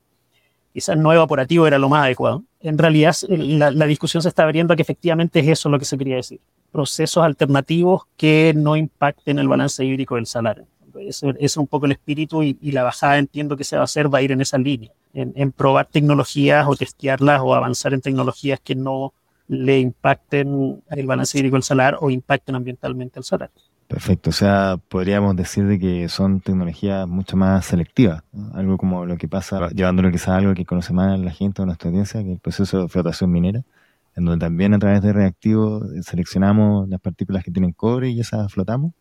[0.73, 2.43] quizás no evaporativo era lo más adecuado.
[2.61, 5.85] En realidad, la, la, discusión se está abriendo a que efectivamente es eso lo que
[5.85, 6.39] se quería decir.
[6.71, 10.65] Procesos alternativos que no impacten el balance hídrico del salario.
[10.97, 14.13] Ese, es un poco el espíritu y, la bajada entiendo que se va a hacer
[14.13, 18.59] va a ir en esa línea, en, probar tecnologías o testearlas o avanzar en tecnologías
[18.59, 19.13] que no
[19.47, 23.49] le impacten el balance hídrico del salar o impacten ambientalmente el salar.
[23.87, 28.21] Perfecto, o sea, podríamos decir de que son tecnologías mucho más selectivas,
[28.53, 31.65] algo como lo que pasa, llevándolo quizás a algo que conoce más la gente o
[31.65, 33.63] nuestra audiencia, que es el proceso de flotación minera,
[34.15, 38.53] en donde también a través de reactivos seleccionamos las partículas que tienen cobre y esas
[38.53, 38.91] flotamos,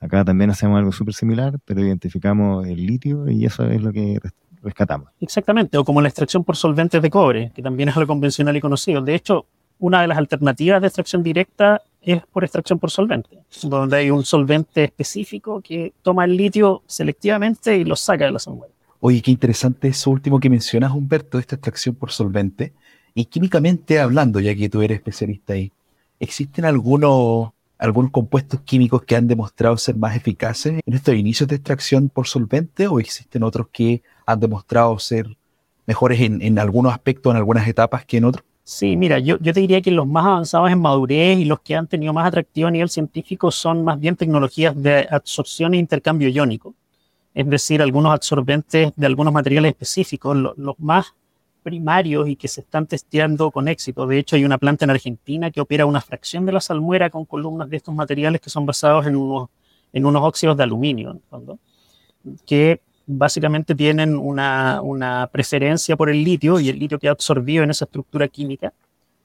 [0.00, 4.20] Acá también hacemos algo súper similar, pero identificamos el litio y eso es lo que
[4.62, 5.08] rescatamos.
[5.20, 8.60] Exactamente, o como la extracción por solventes de cobre, que también es algo convencional y
[8.60, 9.00] conocido.
[9.02, 9.46] De hecho,
[9.78, 14.24] una de las alternativas de extracción directa es por extracción por solvente, donde hay un
[14.24, 18.72] solvente específico que toma el litio selectivamente y lo saca de la salmuera.
[19.00, 22.72] Oye, qué interesante eso último que mencionas, Humberto, esta extracción por solvente.
[23.14, 25.72] Y químicamente hablando, ya que tú eres especialista ahí,
[26.18, 31.56] ¿existen algunos algunos compuestos químicos que han demostrado ser más eficaces en estos inicios de
[31.56, 35.26] extracción por solvente o existen otros que han demostrado ser
[35.86, 38.44] mejores en, algunos aspectos, en algunas etapas que en otros?
[38.62, 41.74] Sí, mira, yo, yo te diría que los más avanzados en madurez y los que
[41.74, 46.28] han tenido más atractivo a nivel científico son más bien tecnologías de absorción e intercambio
[46.28, 46.74] iónico.
[47.32, 50.36] Es decir, algunos absorbentes de algunos materiales específicos.
[50.36, 51.14] los más
[51.62, 54.06] primarios y que se están testeando con éxito.
[54.06, 57.24] De hecho, hay una planta en Argentina que opera una fracción de la salmuera con
[57.24, 59.48] columnas de estos materiales que son basados en unos,
[59.92, 61.18] en unos óxidos de aluminio,
[62.44, 67.86] que básicamente tienen una, preferencia por el litio y el litio queda absorbido en esa
[67.86, 68.72] estructura química.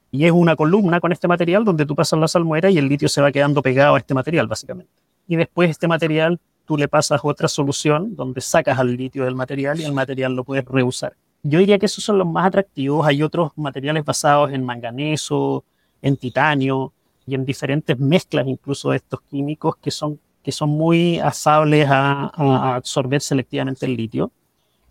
[0.10, 3.10] Y es una columna con este material donde tú pasas la salmuera y el litio
[3.10, 4.92] se va quedando pegado a este material, básicamente.
[5.28, 9.80] Y después este material tú le pasas otra solución donde sacas al litio del material
[9.80, 11.14] y el material lo puedes reusar.
[11.42, 13.06] Yo diría que esos son los más atractivos.
[13.06, 15.66] Hay otros materiales basados en manganeso,
[16.02, 16.94] en titanio
[17.26, 22.76] y en diferentes mezclas incluso de estos químicos que son, que son muy asables a,
[22.76, 24.32] absorber selectivamente el litio.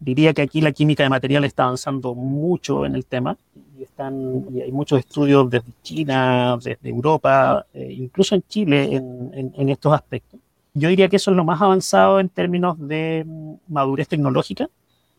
[0.01, 3.37] Diría que aquí la química de materiales está avanzando mucho en el tema
[3.79, 9.53] y, están, y hay muchos estudios desde China, desde Europa, eh, incluso en Chile en,
[9.57, 10.41] en estos aspectos.
[10.75, 13.27] Yo diría que eso es lo más avanzado en términos de
[13.69, 14.69] madurez tecnológica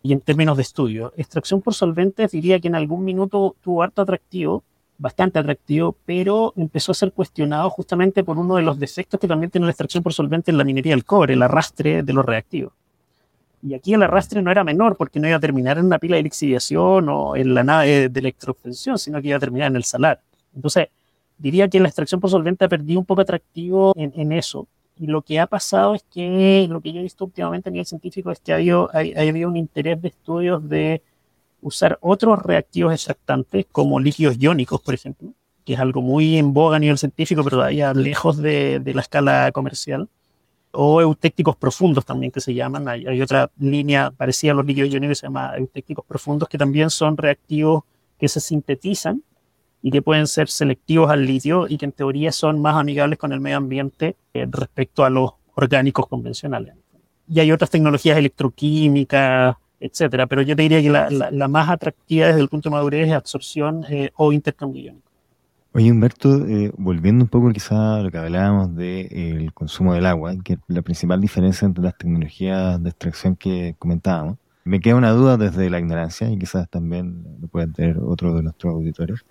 [0.02, 1.14] y en términos de estudio.
[1.16, 4.64] Extracción por solventes diría que en algún minuto tuvo harto atractivo,
[4.98, 9.52] bastante atractivo, pero empezó a ser cuestionado justamente por uno de los defectos que también
[9.52, 12.74] tiene la extracción por solvente en la minería del cobre, el arrastre de los reactivos.
[13.66, 16.18] Y aquí el arrastre no era menor porque no iba a terminar en una pila
[16.18, 19.86] de lixiviación o en la nave de electroobtención, sino que iba a terminar en el
[19.86, 20.20] salar.
[20.54, 20.90] Entonces,
[21.38, 24.68] diría que la extracción por solvente ha perdido un poco atractivo en, eso.
[24.98, 27.86] Y lo que ha pasado es que lo que yo he visto últimamente a nivel
[27.86, 31.02] científico es que ha habido, ha, habido un interés de estudios de
[31.64, 35.34] usar otros reactivos extractantes como líquidos iónicos, por ejemplo,
[35.66, 39.02] que es algo muy en boga a nivel científico, pero todavía lejos de, de la
[39.02, 40.10] escala comercial,
[40.72, 42.88] o eutécticos profundos también que se llaman.
[42.88, 46.58] Hay, hay, otra línea parecida a los líquidos iónicos que se llama eutécticos profundos, que
[46.58, 47.84] también son reactivos
[48.18, 49.24] que se sintetizan
[49.82, 53.34] y que pueden ser selectivos al litio y que en teoría son más amigables con
[53.34, 56.76] el medio ambiente eh, respecto a los orgánicos convencionales.
[57.28, 62.40] Y hay otras tecnologías electroquímicas, etcétera, pero yo te diría que la, más atractiva desde
[62.40, 65.12] el punto de madurez es absorción eh, o intercambio iónico.
[65.74, 70.36] Oye, Humberto, eh, volviendo un poco quizá a lo que hablábamos del concsumo del agua,
[70.44, 75.36] que la principal diferencia entre las tecnologías de extracción que comentábamos, me queda una duda
[75.36, 79.26] desde la ignorancia, y quizás también lo pueden tener otros de nuestros auditores,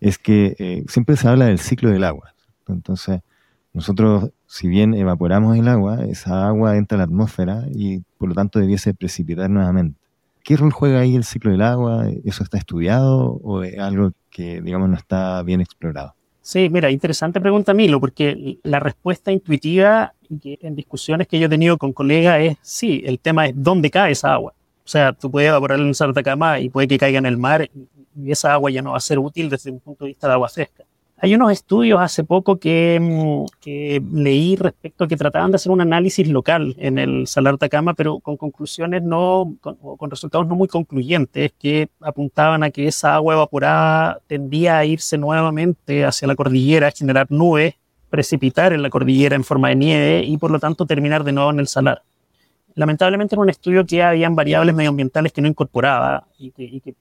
[0.00, 2.34] es que eh, siempre se habla del ciclo del agua.
[2.66, 3.20] Entonces,
[3.72, 8.34] nosotros, si bien evaporamos el agua, esa agua entra a la atmósfera y por lo
[8.34, 10.00] tanto debiese precipitar nuevamente.
[10.42, 12.08] ¿Qué rol juega ahí el ciclo del agua?
[12.24, 16.14] ¿Eso está estudiado o es algo que, digamos, no está bien explorado?
[16.40, 21.76] Sí, mira, interesante pregunta, Milo, porque la respuesta intuitiva en discusiones que yo he tenido
[21.76, 24.54] con colegas es sí, el tema es dónde cae esa agua.
[24.82, 27.68] O sea, tú puedes evaporar en el Atacama y puede que caiga en el mar
[28.16, 30.32] y esa agua ya no va a ser útil desde un punto de vista de
[30.32, 30.84] agua fresca.
[31.20, 35.72] Hay unos estudios hace poco que, mm, que, leí respecto a que trataban de hacer
[35.72, 40.68] un análisis local en el Salar Atacama, pero con conclusiones no, con, resultados no muy
[40.68, 46.90] concluyentes, que apuntaban a que esa agua evaporada tendía a irse nuevamente hacia la cordillera,
[46.92, 47.74] generar nubes
[48.08, 51.50] precipitar en la cordillera en forma de nieve y por lo tanto terminar de nuevo
[51.50, 52.02] en el salar.
[52.74, 56.94] Lamentablemente era un estudio que habían variables medioambientales que no incorporaba y que,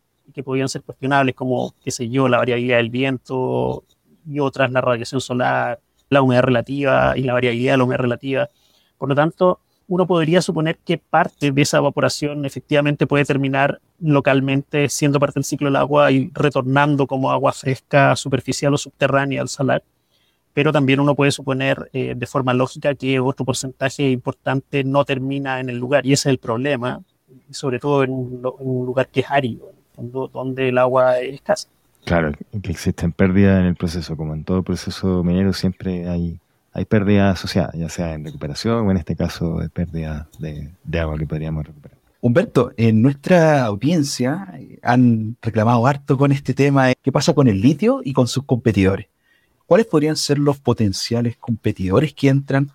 [0.44, 3.84] podían ser cuestionables como, qué sé yo, la variabilidad del viento
[4.28, 8.50] y otras, la radiación solar, la humedad relativa y la variabilidad de la humedad relativa.
[8.98, 14.90] Por lo tanto, uno podría suponer que parte de esa evaporación efectivamente puede terminar localmente
[14.90, 19.48] siendo parte del ciclo del agua y retornando como agua fresca superficial o subterránea al
[19.48, 19.84] salar.
[20.54, 25.60] Pero también uno puede suponer eh, de forma lógica que otro porcentaje importante no termina
[25.60, 27.02] en el lugar y ese es el problema,
[27.52, 29.72] sobre todo en un, lugar que es árido,
[30.34, 31.70] donde el agua es escasa.
[32.06, 32.32] Claro,
[32.62, 36.40] que existen pérdidas en el proceso, como en todo proceso minero siempre hay
[36.78, 41.18] hay pérdida asociada, ya sea en recuperación o en este caso de pérdida de, agua
[41.18, 41.98] que podríamos recuperar.
[42.22, 46.94] Humberto, en nuestra audiencia eh, han reclamado harto con este tema.
[47.02, 49.08] ¿Qué pasa con el litio y con sus competidores?
[49.66, 52.70] ¿Cuáles podrían ser los potenciales competidores que entran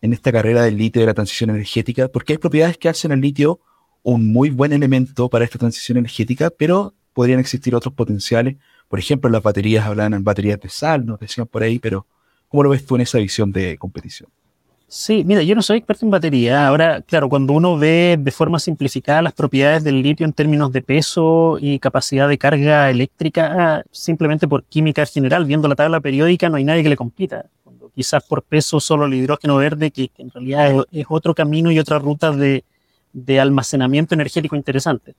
[0.00, 2.08] en esta carrera del litio de la transición energética?
[2.08, 3.60] Porque hay propiedades que hacen al litio
[4.02, 8.56] un muy buen elemento para esta transición energética, pero podrían existir otros potenciales.
[8.88, 12.06] Por ejemplo, las baterías hablan en baterías de sal, nos decían por ahí, pero
[12.52, 14.28] ¿Cómo lo ves tú en esa visión de competición?
[14.86, 16.66] Sí, mira, yo no soy experto en batería.
[16.68, 20.82] Ahora, claro, cuando uno ve de forma simplificada las propiedades del litio en términos de
[20.82, 26.56] peso y capacidad de carga eléctrica, simplemente por química general, viendo la tabla periódica, no
[26.56, 27.46] hay nadie que le compita.
[27.94, 31.98] quizás por peso solo el hidrógeno verde, que, en realidad es, otro camino y otra
[31.98, 35.14] ruta de almacenamiento energético interesante.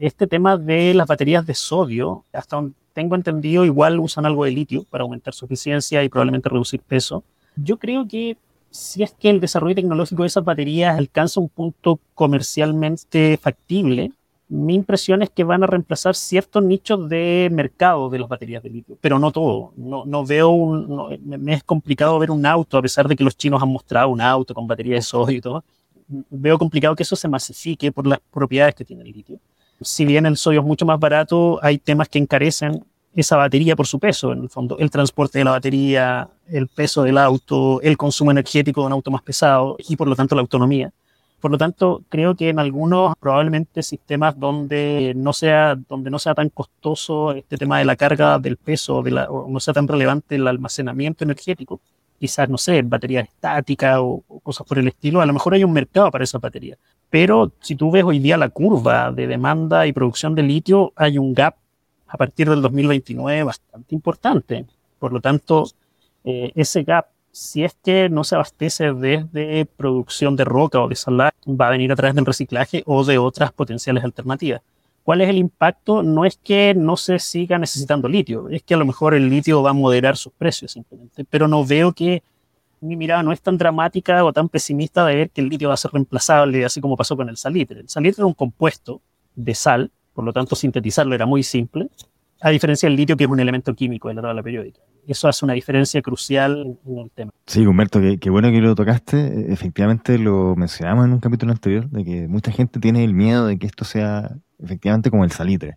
[0.00, 4.50] Este tema de las baterías de sodio, hasta donde tengo entendido, igual usan algo de
[4.50, 7.22] litio para aumentar su eficiencia y probablemente reducir peso.
[7.54, 8.38] Yo creo que
[8.70, 14.10] si es que el desarrollo tecnológico de esas baterías alcanza un punto comercialmente factible,
[14.48, 18.70] mi impresión es que van a reemplazar ciertos nichos de mercado de las baterías de
[18.70, 19.74] litio, pero no todo.
[19.76, 23.36] No, no veo un, me es complicado ver un auto, a pesar de que los
[23.36, 25.62] chinos han mostrado un auto con batería de sodio y todo.
[26.30, 29.38] Veo complicado que eso se masifique por las propiedades que tiene el litio
[29.80, 33.86] si bien el sodio es mucho más barato, hay temas que encarecen esa batería por
[33.86, 37.96] su peso, en el fondo, el transporte de la batería, el peso del auto, el
[37.96, 40.92] consumo energético de un auto más pesado y por lo tanto la autonomía.
[41.40, 46.34] Por lo tanto, creo que en algunos probablemente sistemas donde no sea, donde no sea
[46.34, 49.88] tan costoso este tema de la carga del peso, de la, o no sea tan
[49.88, 51.80] relevante el almacenamiento energético,
[52.18, 55.72] quizás, no sé, baterías estáticas o, cosas por el estilo, a lo mejor hay un
[55.72, 56.76] mercado para esa batería.
[57.10, 61.18] Pero si tú ves hoy día la curva de demanda y producción de litio, hay
[61.18, 61.56] un gap
[62.06, 64.64] a partir del 2029 bastante importante.
[64.98, 65.64] Por lo tanto,
[66.24, 70.94] eh, ese gap, si es que no se abastece desde producción de roca o de
[70.94, 74.62] salar, va a venir a través del reciclaje o de otras potenciales alternativas.
[75.02, 76.02] ¿Cuál es el impacto?
[76.02, 79.62] No es que no se siga necesitando litio, es que a lo mejor el litio
[79.62, 82.22] va a moderar sus precios simplemente, pero no veo que
[82.80, 85.74] mi mirada no es tan dramática o tan pesimista de ver que el litio va
[85.74, 87.80] a ser reemplazable, así como pasó con el salitre.
[87.80, 89.02] El salitre era un compuesto
[89.34, 91.88] de sal, por lo tanto sintetizarlo era muy simple,
[92.40, 94.80] a diferencia del litio que es un elemento químico de la tabla periódica.
[95.06, 97.32] Eso hace una diferencia crucial en el tema.
[97.46, 99.52] Sí, Humberto, qué, bueno que lo tocaste.
[99.52, 103.58] Efectivamente lo mencionamos en un capítulo anterior, de que mucha gente tiene el miedo de
[103.58, 105.76] que esto sea efectivamente como el salitre.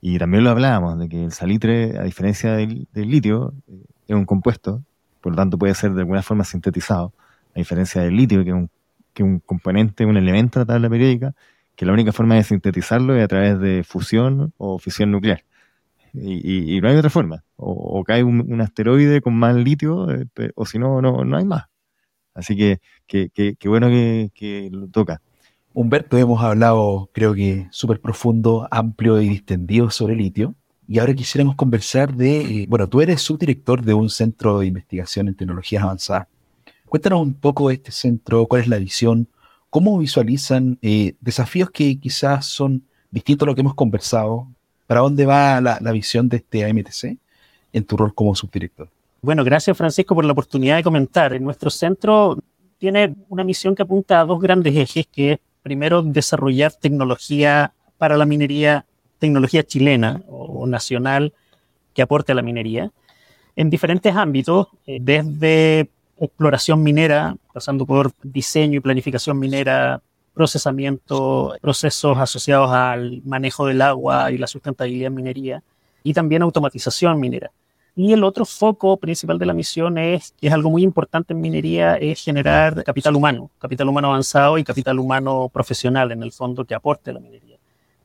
[0.00, 4.16] Y también lo hablábamos, de que el salitre, a diferencia del, del litio, eh, es
[4.16, 4.82] un compuesto
[5.20, 7.12] por lo tanto puede ser de alguna forma sintetizado,
[7.54, 8.70] a diferencia del litio, que es un,
[9.12, 11.34] que un componente, un elemento de la tabla periódica,
[11.76, 15.44] que la única forma de sintetizarlo es a través de fusión o fisión nuclear.
[16.12, 17.44] Y, no hay otra forma.
[17.56, 21.66] O, cae un, asteroide con más litio, eh, o si no, no, hay más.
[22.34, 25.20] Así que qué bueno que, que, lo toca.
[25.72, 30.56] Humberto, hemos hablado, creo que súper profundo, amplio y distendido sobre litio.
[30.90, 35.28] Y ahora quisiéramos conversar de, eh, bueno, tú eres subdirector de un centro de investigación
[35.28, 36.26] en tecnologías avanzadas.
[36.88, 39.28] Cuéntanos un poco de este centro, cuál es la visión,
[39.70, 44.48] cómo visualizan eh, desafíos que quizás son distintos a lo que hemos conversado,
[44.88, 47.16] para dónde va la, visión de este AMTC
[47.72, 48.88] en tu rol como subdirector.
[49.22, 51.40] Bueno, gracias Francisco por la oportunidad de comentar.
[51.40, 52.36] Nuestro centro
[52.78, 58.16] tiene una misión que apunta a dos grandes ejes, que es primero desarrollar tecnología para
[58.16, 58.86] la minería
[59.20, 61.32] tecnología chilena o nacional
[61.94, 62.90] que aporte a la minería
[63.56, 70.02] en diferentes ámbitos, eh, desde exploración minera, pasando por diseño y planificación minera,
[70.34, 75.62] procesamiento, procesos asociados al manejo del agua y la sustentabilidad en minería,
[76.02, 77.50] y también automatización minera.
[77.96, 81.40] Y el otro foco principal de la misión es, que es algo muy importante en
[81.40, 86.64] minería, es generar capital humano, capital humano avanzado y capital humano profesional en el fondo
[86.64, 87.49] que aporte a la minería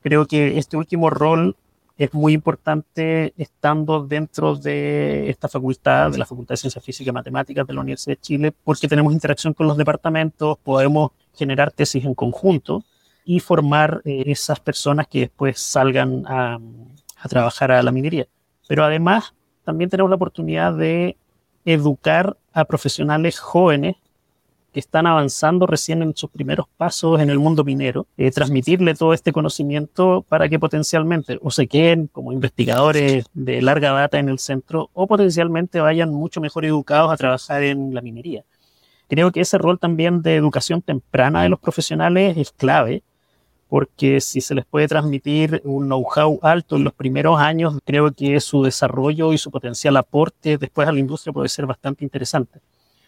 [0.06, 1.56] creo que este último rol
[1.98, 7.12] es muy importante estando dentro de esta facultad, de la Facultad de Ciencias Físicas y
[7.12, 12.04] Matemáticas de la Universidad de Chile, porque tenemos interacción con los departamentos, podemos generar tesis
[12.04, 12.84] en conjunto
[13.24, 16.60] y formar eh, esas personas que después salgan a,
[17.18, 18.28] a trabajar a la minería.
[18.68, 19.34] Pero además,
[19.64, 21.16] también tenemos la oportunidad de
[21.64, 23.96] educar a profesionales jóvenes
[24.76, 29.14] que están avanzando recién en sus primeros pasos en el mundo minero, eh, transmitirle todo
[29.14, 34.38] este conocimiento para que potencialmente o se queden como investigadores de larga data en el
[34.38, 38.44] centro o potencialmente vayan mucho mejor educados a trabajar en la minería.
[39.08, 43.02] Creo que ese rol también de educación temprana de los profesionales es clave
[43.70, 48.38] porque si se les puede transmitir un know-how alto en los primeros años, creo que
[48.40, 52.60] su desarrollo y su potencial aporte después a la industria puede ser bastante interesante.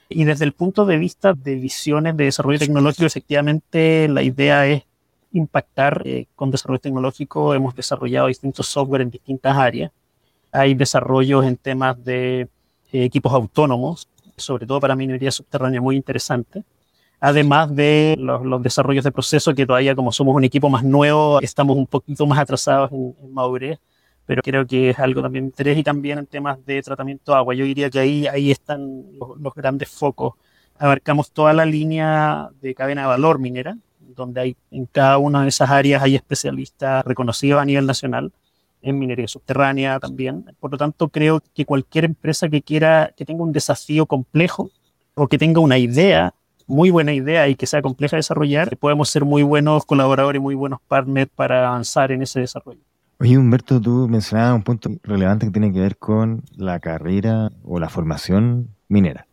[0.08, 4.84] Y desde el punto de vista de visiones de desarrollo tecnológico, efectivamente la idea es
[5.32, 7.52] impactar eh, con desarrollo tecnológico.
[7.54, 9.92] Hemos desarrollado distintos software en distintas áreas.
[10.50, 12.48] Hay desarrollos en temas de eh,
[13.04, 16.64] equipos autónomos, sobre todo para minería subterránea, muy interesante.
[17.20, 21.76] Además de los, desarrollos de proceso que todavía como somos un equipo más nuevo, estamos
[21.76, 23.34] un poquito más atrasados en, en
[24.28, 27.38] pero creo que es algo también de interés y también en temas de tratamiento de
[27.38, 27.54] agua.
[27.54, 29.04] Yo diría que ahí, ahí están
[29.40, 30.34] los, grandes focos.
[30.78, 33.78] Abarcamos toda la línea de cadena de valor minera,
[34.14, 38.30] donde hay en cada una de esas áreas hay especialistas reconocidos a nivel nacional,
[38.82, 40.44] en minería subterránea también.
[40.60, 44.70] Por lo tanto, creo que cualquier empresa que quiera, que tenga un desafío complejo
[45.14, 46.34] o que tenga una idea,
[46.66, 50.42] muy buena idea y que sea compleja de desarrollar, podemos ser muy buenos colaboradores y
[50.42, 52.82] muy buenos partners para avanzar en ese desarrollo.
[53.20, 57.80] Oye, Humberto, tú mencionabas un punto relevante que tiene que ver con la carrera o
[57.80, 59.26] la formación minera.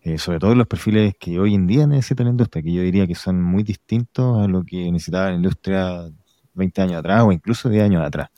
[0.00, 3.06] Eh, sobre todo los perfiles que hoy en día necesita la industria, que yo diría
[3.06, 6.08] que son muy distintos a lo que necesitaba la industria
[6.54, 8.30] 20 años atrás o incluso 10 años atrás.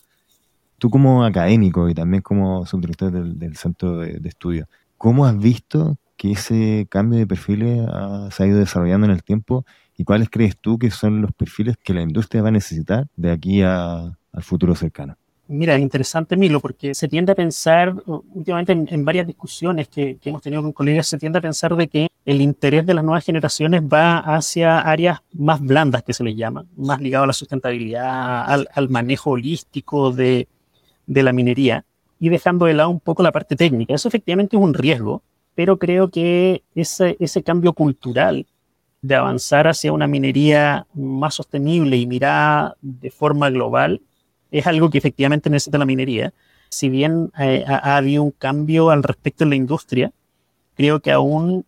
[0.78, 4.66] Tú como académico y también como subdirector del, centro de, estudio,
[4.99, 7.86] ¿cómo has visto que ese cambio de perfiles
[8.32, 9.64] se ha ido desarrollando en el tiempo
[9.97, 13.30] y cuáles crees tú que son los perfiles que la industria va a necesitar de
[13.30, 15.16] aquí a, al futuro cercano.
[15.53, 20.62] Mira, interesante, Milo, porque se tiende a pensar, últimamente en, varias discusiones que, hemos tenido
[20.62, 24.18] con colegas, se tiende a pensar de que el interés de las nuevas generaciones va
[24.18, 29.31] hacia áreas más blandas, que se les llama, más ligado a la sustentabilidad, al, manejo
[29.31, 30.47] holístico de,
[31.09, 31.85] de, la minería,
[32.20, 33.93] y dejando de lado un poco la parte técnica.
[33.93, 35.24] Eso efectivamente es un riesgo,
[35.57, 38.47] pero creo que ese, ese cambio cultural
[39.03, 44.01] de avanzar hacia una minería más sostenible y mirar de forma global
[44.51, 46.32] es algo que efectivamente necesita la minería.
[46.68, 50.12] Si bien eh, ha, habido un cambio al respecto en la industria,
[50.76, 51.64] creo que aún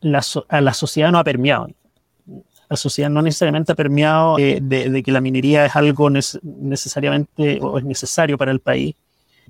[0.00, 1.68] la, a la sociedad no ha permeado.
[2.68, 7.78] La sociedad no necesariamente ha permeado eh, de, que la minería es algo necesariamente o
[7.78, 8.94] es necesario para el país,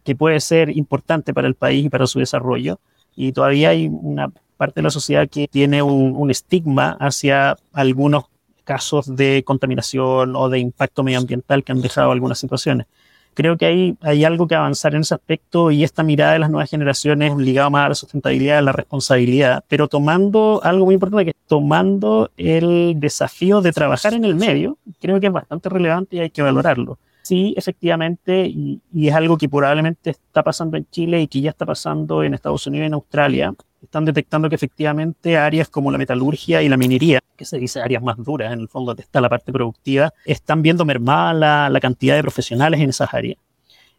[0.04, 2.78] que puede ser importante para el país y para su desarrollo.
[3.16, 8.26] Y todavía hay una parte de la sociedad que tiene un, un estigma hacia algunos
[8.68, 12.86] casos de contaminación o de impacto medioambiental que han dejado algunas situaciones.
[13.32, 16.50] Creo que hay, hay algo que avanzar en ese aspecto y esta mirada de las
[16.50, 21.24] nuevas generaciones ligada más a la sustentabilidad, a la responsabilidad, pero tomando algo muy importante
[21.24, 26.16] que es tomando el desafío de trabajar en el medio, creo que es bastante relevante
[26.16, 26.98] y hay que valorarlo
[27.28, 31.66] sí, efectivamente, y, es algo que probablemente está pasando en Chile y que ya está
[31.66, 36.62] pasando en Estados Unidos y en Australia, están detectando que efectivamente áreas como la metalurgia
[36.62, 39.52] y la minería, que se dice áreas más duras, en el fondo está la parte
[39.52, 43.38] productiva, están viendo mermada la, la cantidad de profesionales en esas áreas.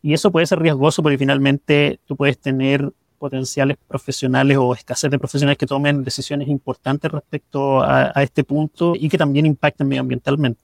[0.02, 5.20] Y eso puede ser riesgoso porque finalmente tú puedes tener potenciales profesionales o escasez de
[5.20, 10.62] profesionales que tomen decisiones importantes respecto a, a, este punto y que también impacten medioambientalmente.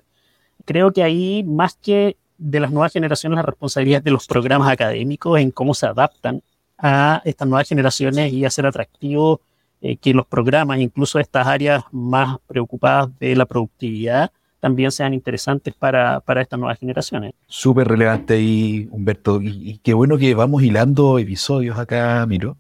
[0.63, 5.39] Creo que ahí, más que de las nuevas generaciones la responsabilidad de los programas académicos
[5.39, 6.41] en cómo se adaptan
[6.78, 9.42] a estas nuevas generaciones y hacer atractivo
[9.82, 15.76] eh, que los programas, incluso estas áreas más preocupadas de la productividad, también sean interesantes
[15.76, 17.34] para, para estas nuevas generaciones.
[17.46, 19.40] Súper relevante ahí, Humberto.
[19.42, 22.58] Y, qué bueno que vamos hilando episodios acá, Miro,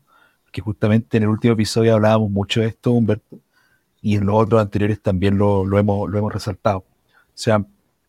[0.51, 3.39] que justamente en el último episodio hablábamos mucho de esto, Humberto,
[4.01, 6.79] y en los otros anteriores también lo, lo, hemos, lo hemos resaltado.
[6.79, 6.85] O
[7.33, 7.65] sea,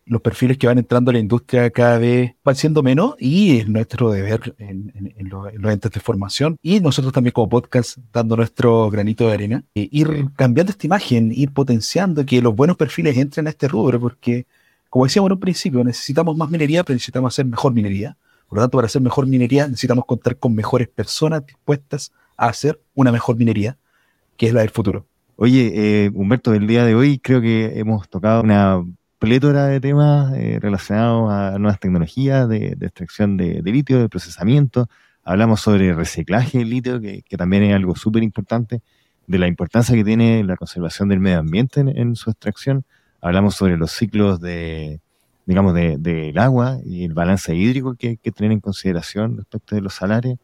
[0.07, 3.69] los perfiles que van entrando a la industria cada vez van siendo menos y es
[3.69, 4.93] nuestro deber en,
[5.29, 9.89] los, entes de formación y nosotros también como podcast dando nuestro granito de arena, eh,
[9.91, 14.47] ir cambiando esta imagen, ir potenciando que los buenos perfiles entren a este rubro porque,
[14.89, 18.17] como decíamos en un principio, necesitamos más minería, pero necesitamos hacer mejor minería.
[18.49, 22.81] Por lo tanto, para hacer mejor minería necesitamos contar con mejores personas dispuestas a hacer
[22.95, 23.77] una mejor minería,
[24.37, 25.05] que es la del futuro.
[25.35, 28.83] Oye, eh, Humberto, el día de hoy creo que hemos tocado una
[29.19, 34.89] plétora de temas eh, relacionados a nuevas tecnologías de, extracción de, litio, de procesamiento.
[35.25, 38.83] Hablamos sobre reciclaje del litio, que, también es algo súper importante,
[39.27, 42.85] de la importancia que tiene la conservación del medio ambiente en, su extracción.
[43.21, 45.01] Hablamos sobre los ciclos de,
[45.47, 49.81] digamos, del agua y el balance hídrico que hay que tener en consideración respecto de
[49.81, 50.39] los salarios.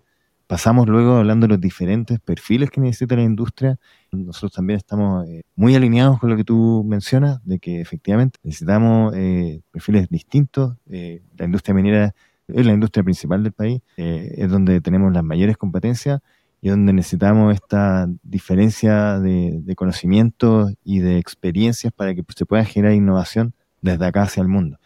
[0.52, 3.78] Pasamos luego hablando de los diferentes perfiles que necesita la industria.
[4.10, 9.14] Nosotros también estamos eh, muy alineados con lo que tú mencionas, de que efectivamente necesitamos
[9.16, 10.76] eh, perfiles distintos.
[10.90, 12.14] Eh, la industria minera
[12.48, 16.20] es la industria principal del país, es donde tenemos las mayores competencias
[16.60, 22.62] y donde necesitamos esta diferencia de, de conocimientos y de experiencias para que se pueda
[22.66, 24.78] generar innovación desde acá hacia el mundo.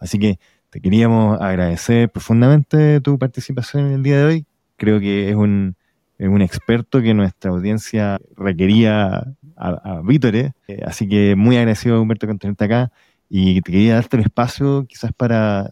[0.00, 4.46] Así que te queríamos agradecer profundamente tu participación en el día de hoy
[4.82, 5.76] creo que es un,
[6.18, 10.02] un experto que nuestra audiencia requería a, a.
[10.10, 10.52] Eh,
[10.84, 12.90] así que muy agradecido, Humberto, con tenerte acá.
[13.30, 15.70] Y te quería darte el espacio quizás para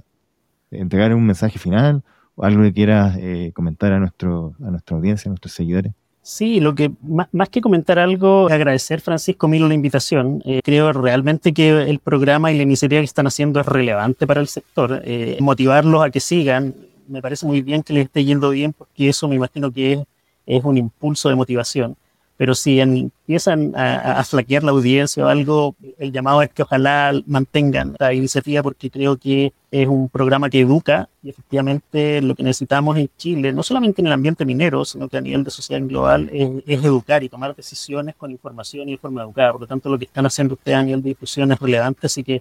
[0.71, 2.05] entregar un mensaje final
[2.37, 5.93] o algo que quieras eh, comentar a, nuestro, a nuestra audiencia, a nuestros seguidores.
[6.23, 10.41] Sí, lo que más, que comentar algo, agradecer Francisco Milo la invitación.
[10.45, 14.41] Eh, creo realmente que el programa y la iniciativa que están haciendo es relevante para
[14.41, 15.03] el sector.
[15.41, 16.75] motivarlos a que sigan
[17.11, 20.01] me parece muy bien que les esté yendo bien, porque eso me imagino que es,
[20.47, 21.97] es un impulso de motivación.
[22.41, 27.95] Pero si empiezan a, flaquear la audiencia o algo, el llamado es que ojalá mantengan
[27.99, 32.97] la iniciativa porque creo que es un programa que educa y efectivamente lo que necesitamos
[32.97, 36.31] en Chile, no solamente en el ambiente minero, sino que a nivel de sociedad global,
[36.33, 39.53] es, es educar y tomar decisiones con información y de forma educada.
[39.53, 42.25] Por lo tanto, lo que están haciendo ustedes a nivel de difusión es relevante, así
[42.25, 42.41] que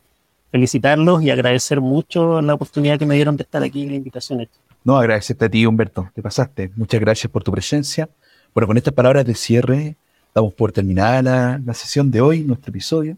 [0.51, 4.47] felicitarlos y agradecer mucho la oportunidad que me dieron de estar aquí y la invitación
[4.83, 6.71] No, agradecerte a ti, Humberto, te pasaste.
[6.75, 8.09] Muchas gracias por tu presencia.
[8.53, 9.95] Bueno, con estas palabras de cierre,
[10.33, 13.17] damos por terminada la, la sesión de hoy, nuestro episodio.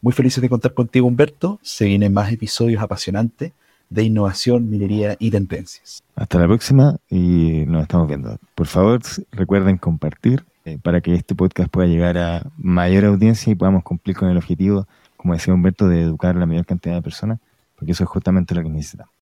[0.00, 1.60] Muy felices de contar contigo, Humberto.
[1.62, 3.52] Se vienen más episodios apasionantes
[3.92, 6.02] de innovación, minería y tendencias.
[6.16, 8.38] Hasta la próxima y nos estamos viendo.
[8.54, 13.54] Por favor, recuerden compartir eh, para que este podcast pueda llegar a mayor audiencia y
[13.54, 14.86] podamos cumplir con el objetivo
[15.22, 17.38] como decía Humberto, de educar a la mayor cantidad de personas,
[17.76, 19.10] porque eso es justamente lo que necesitamos.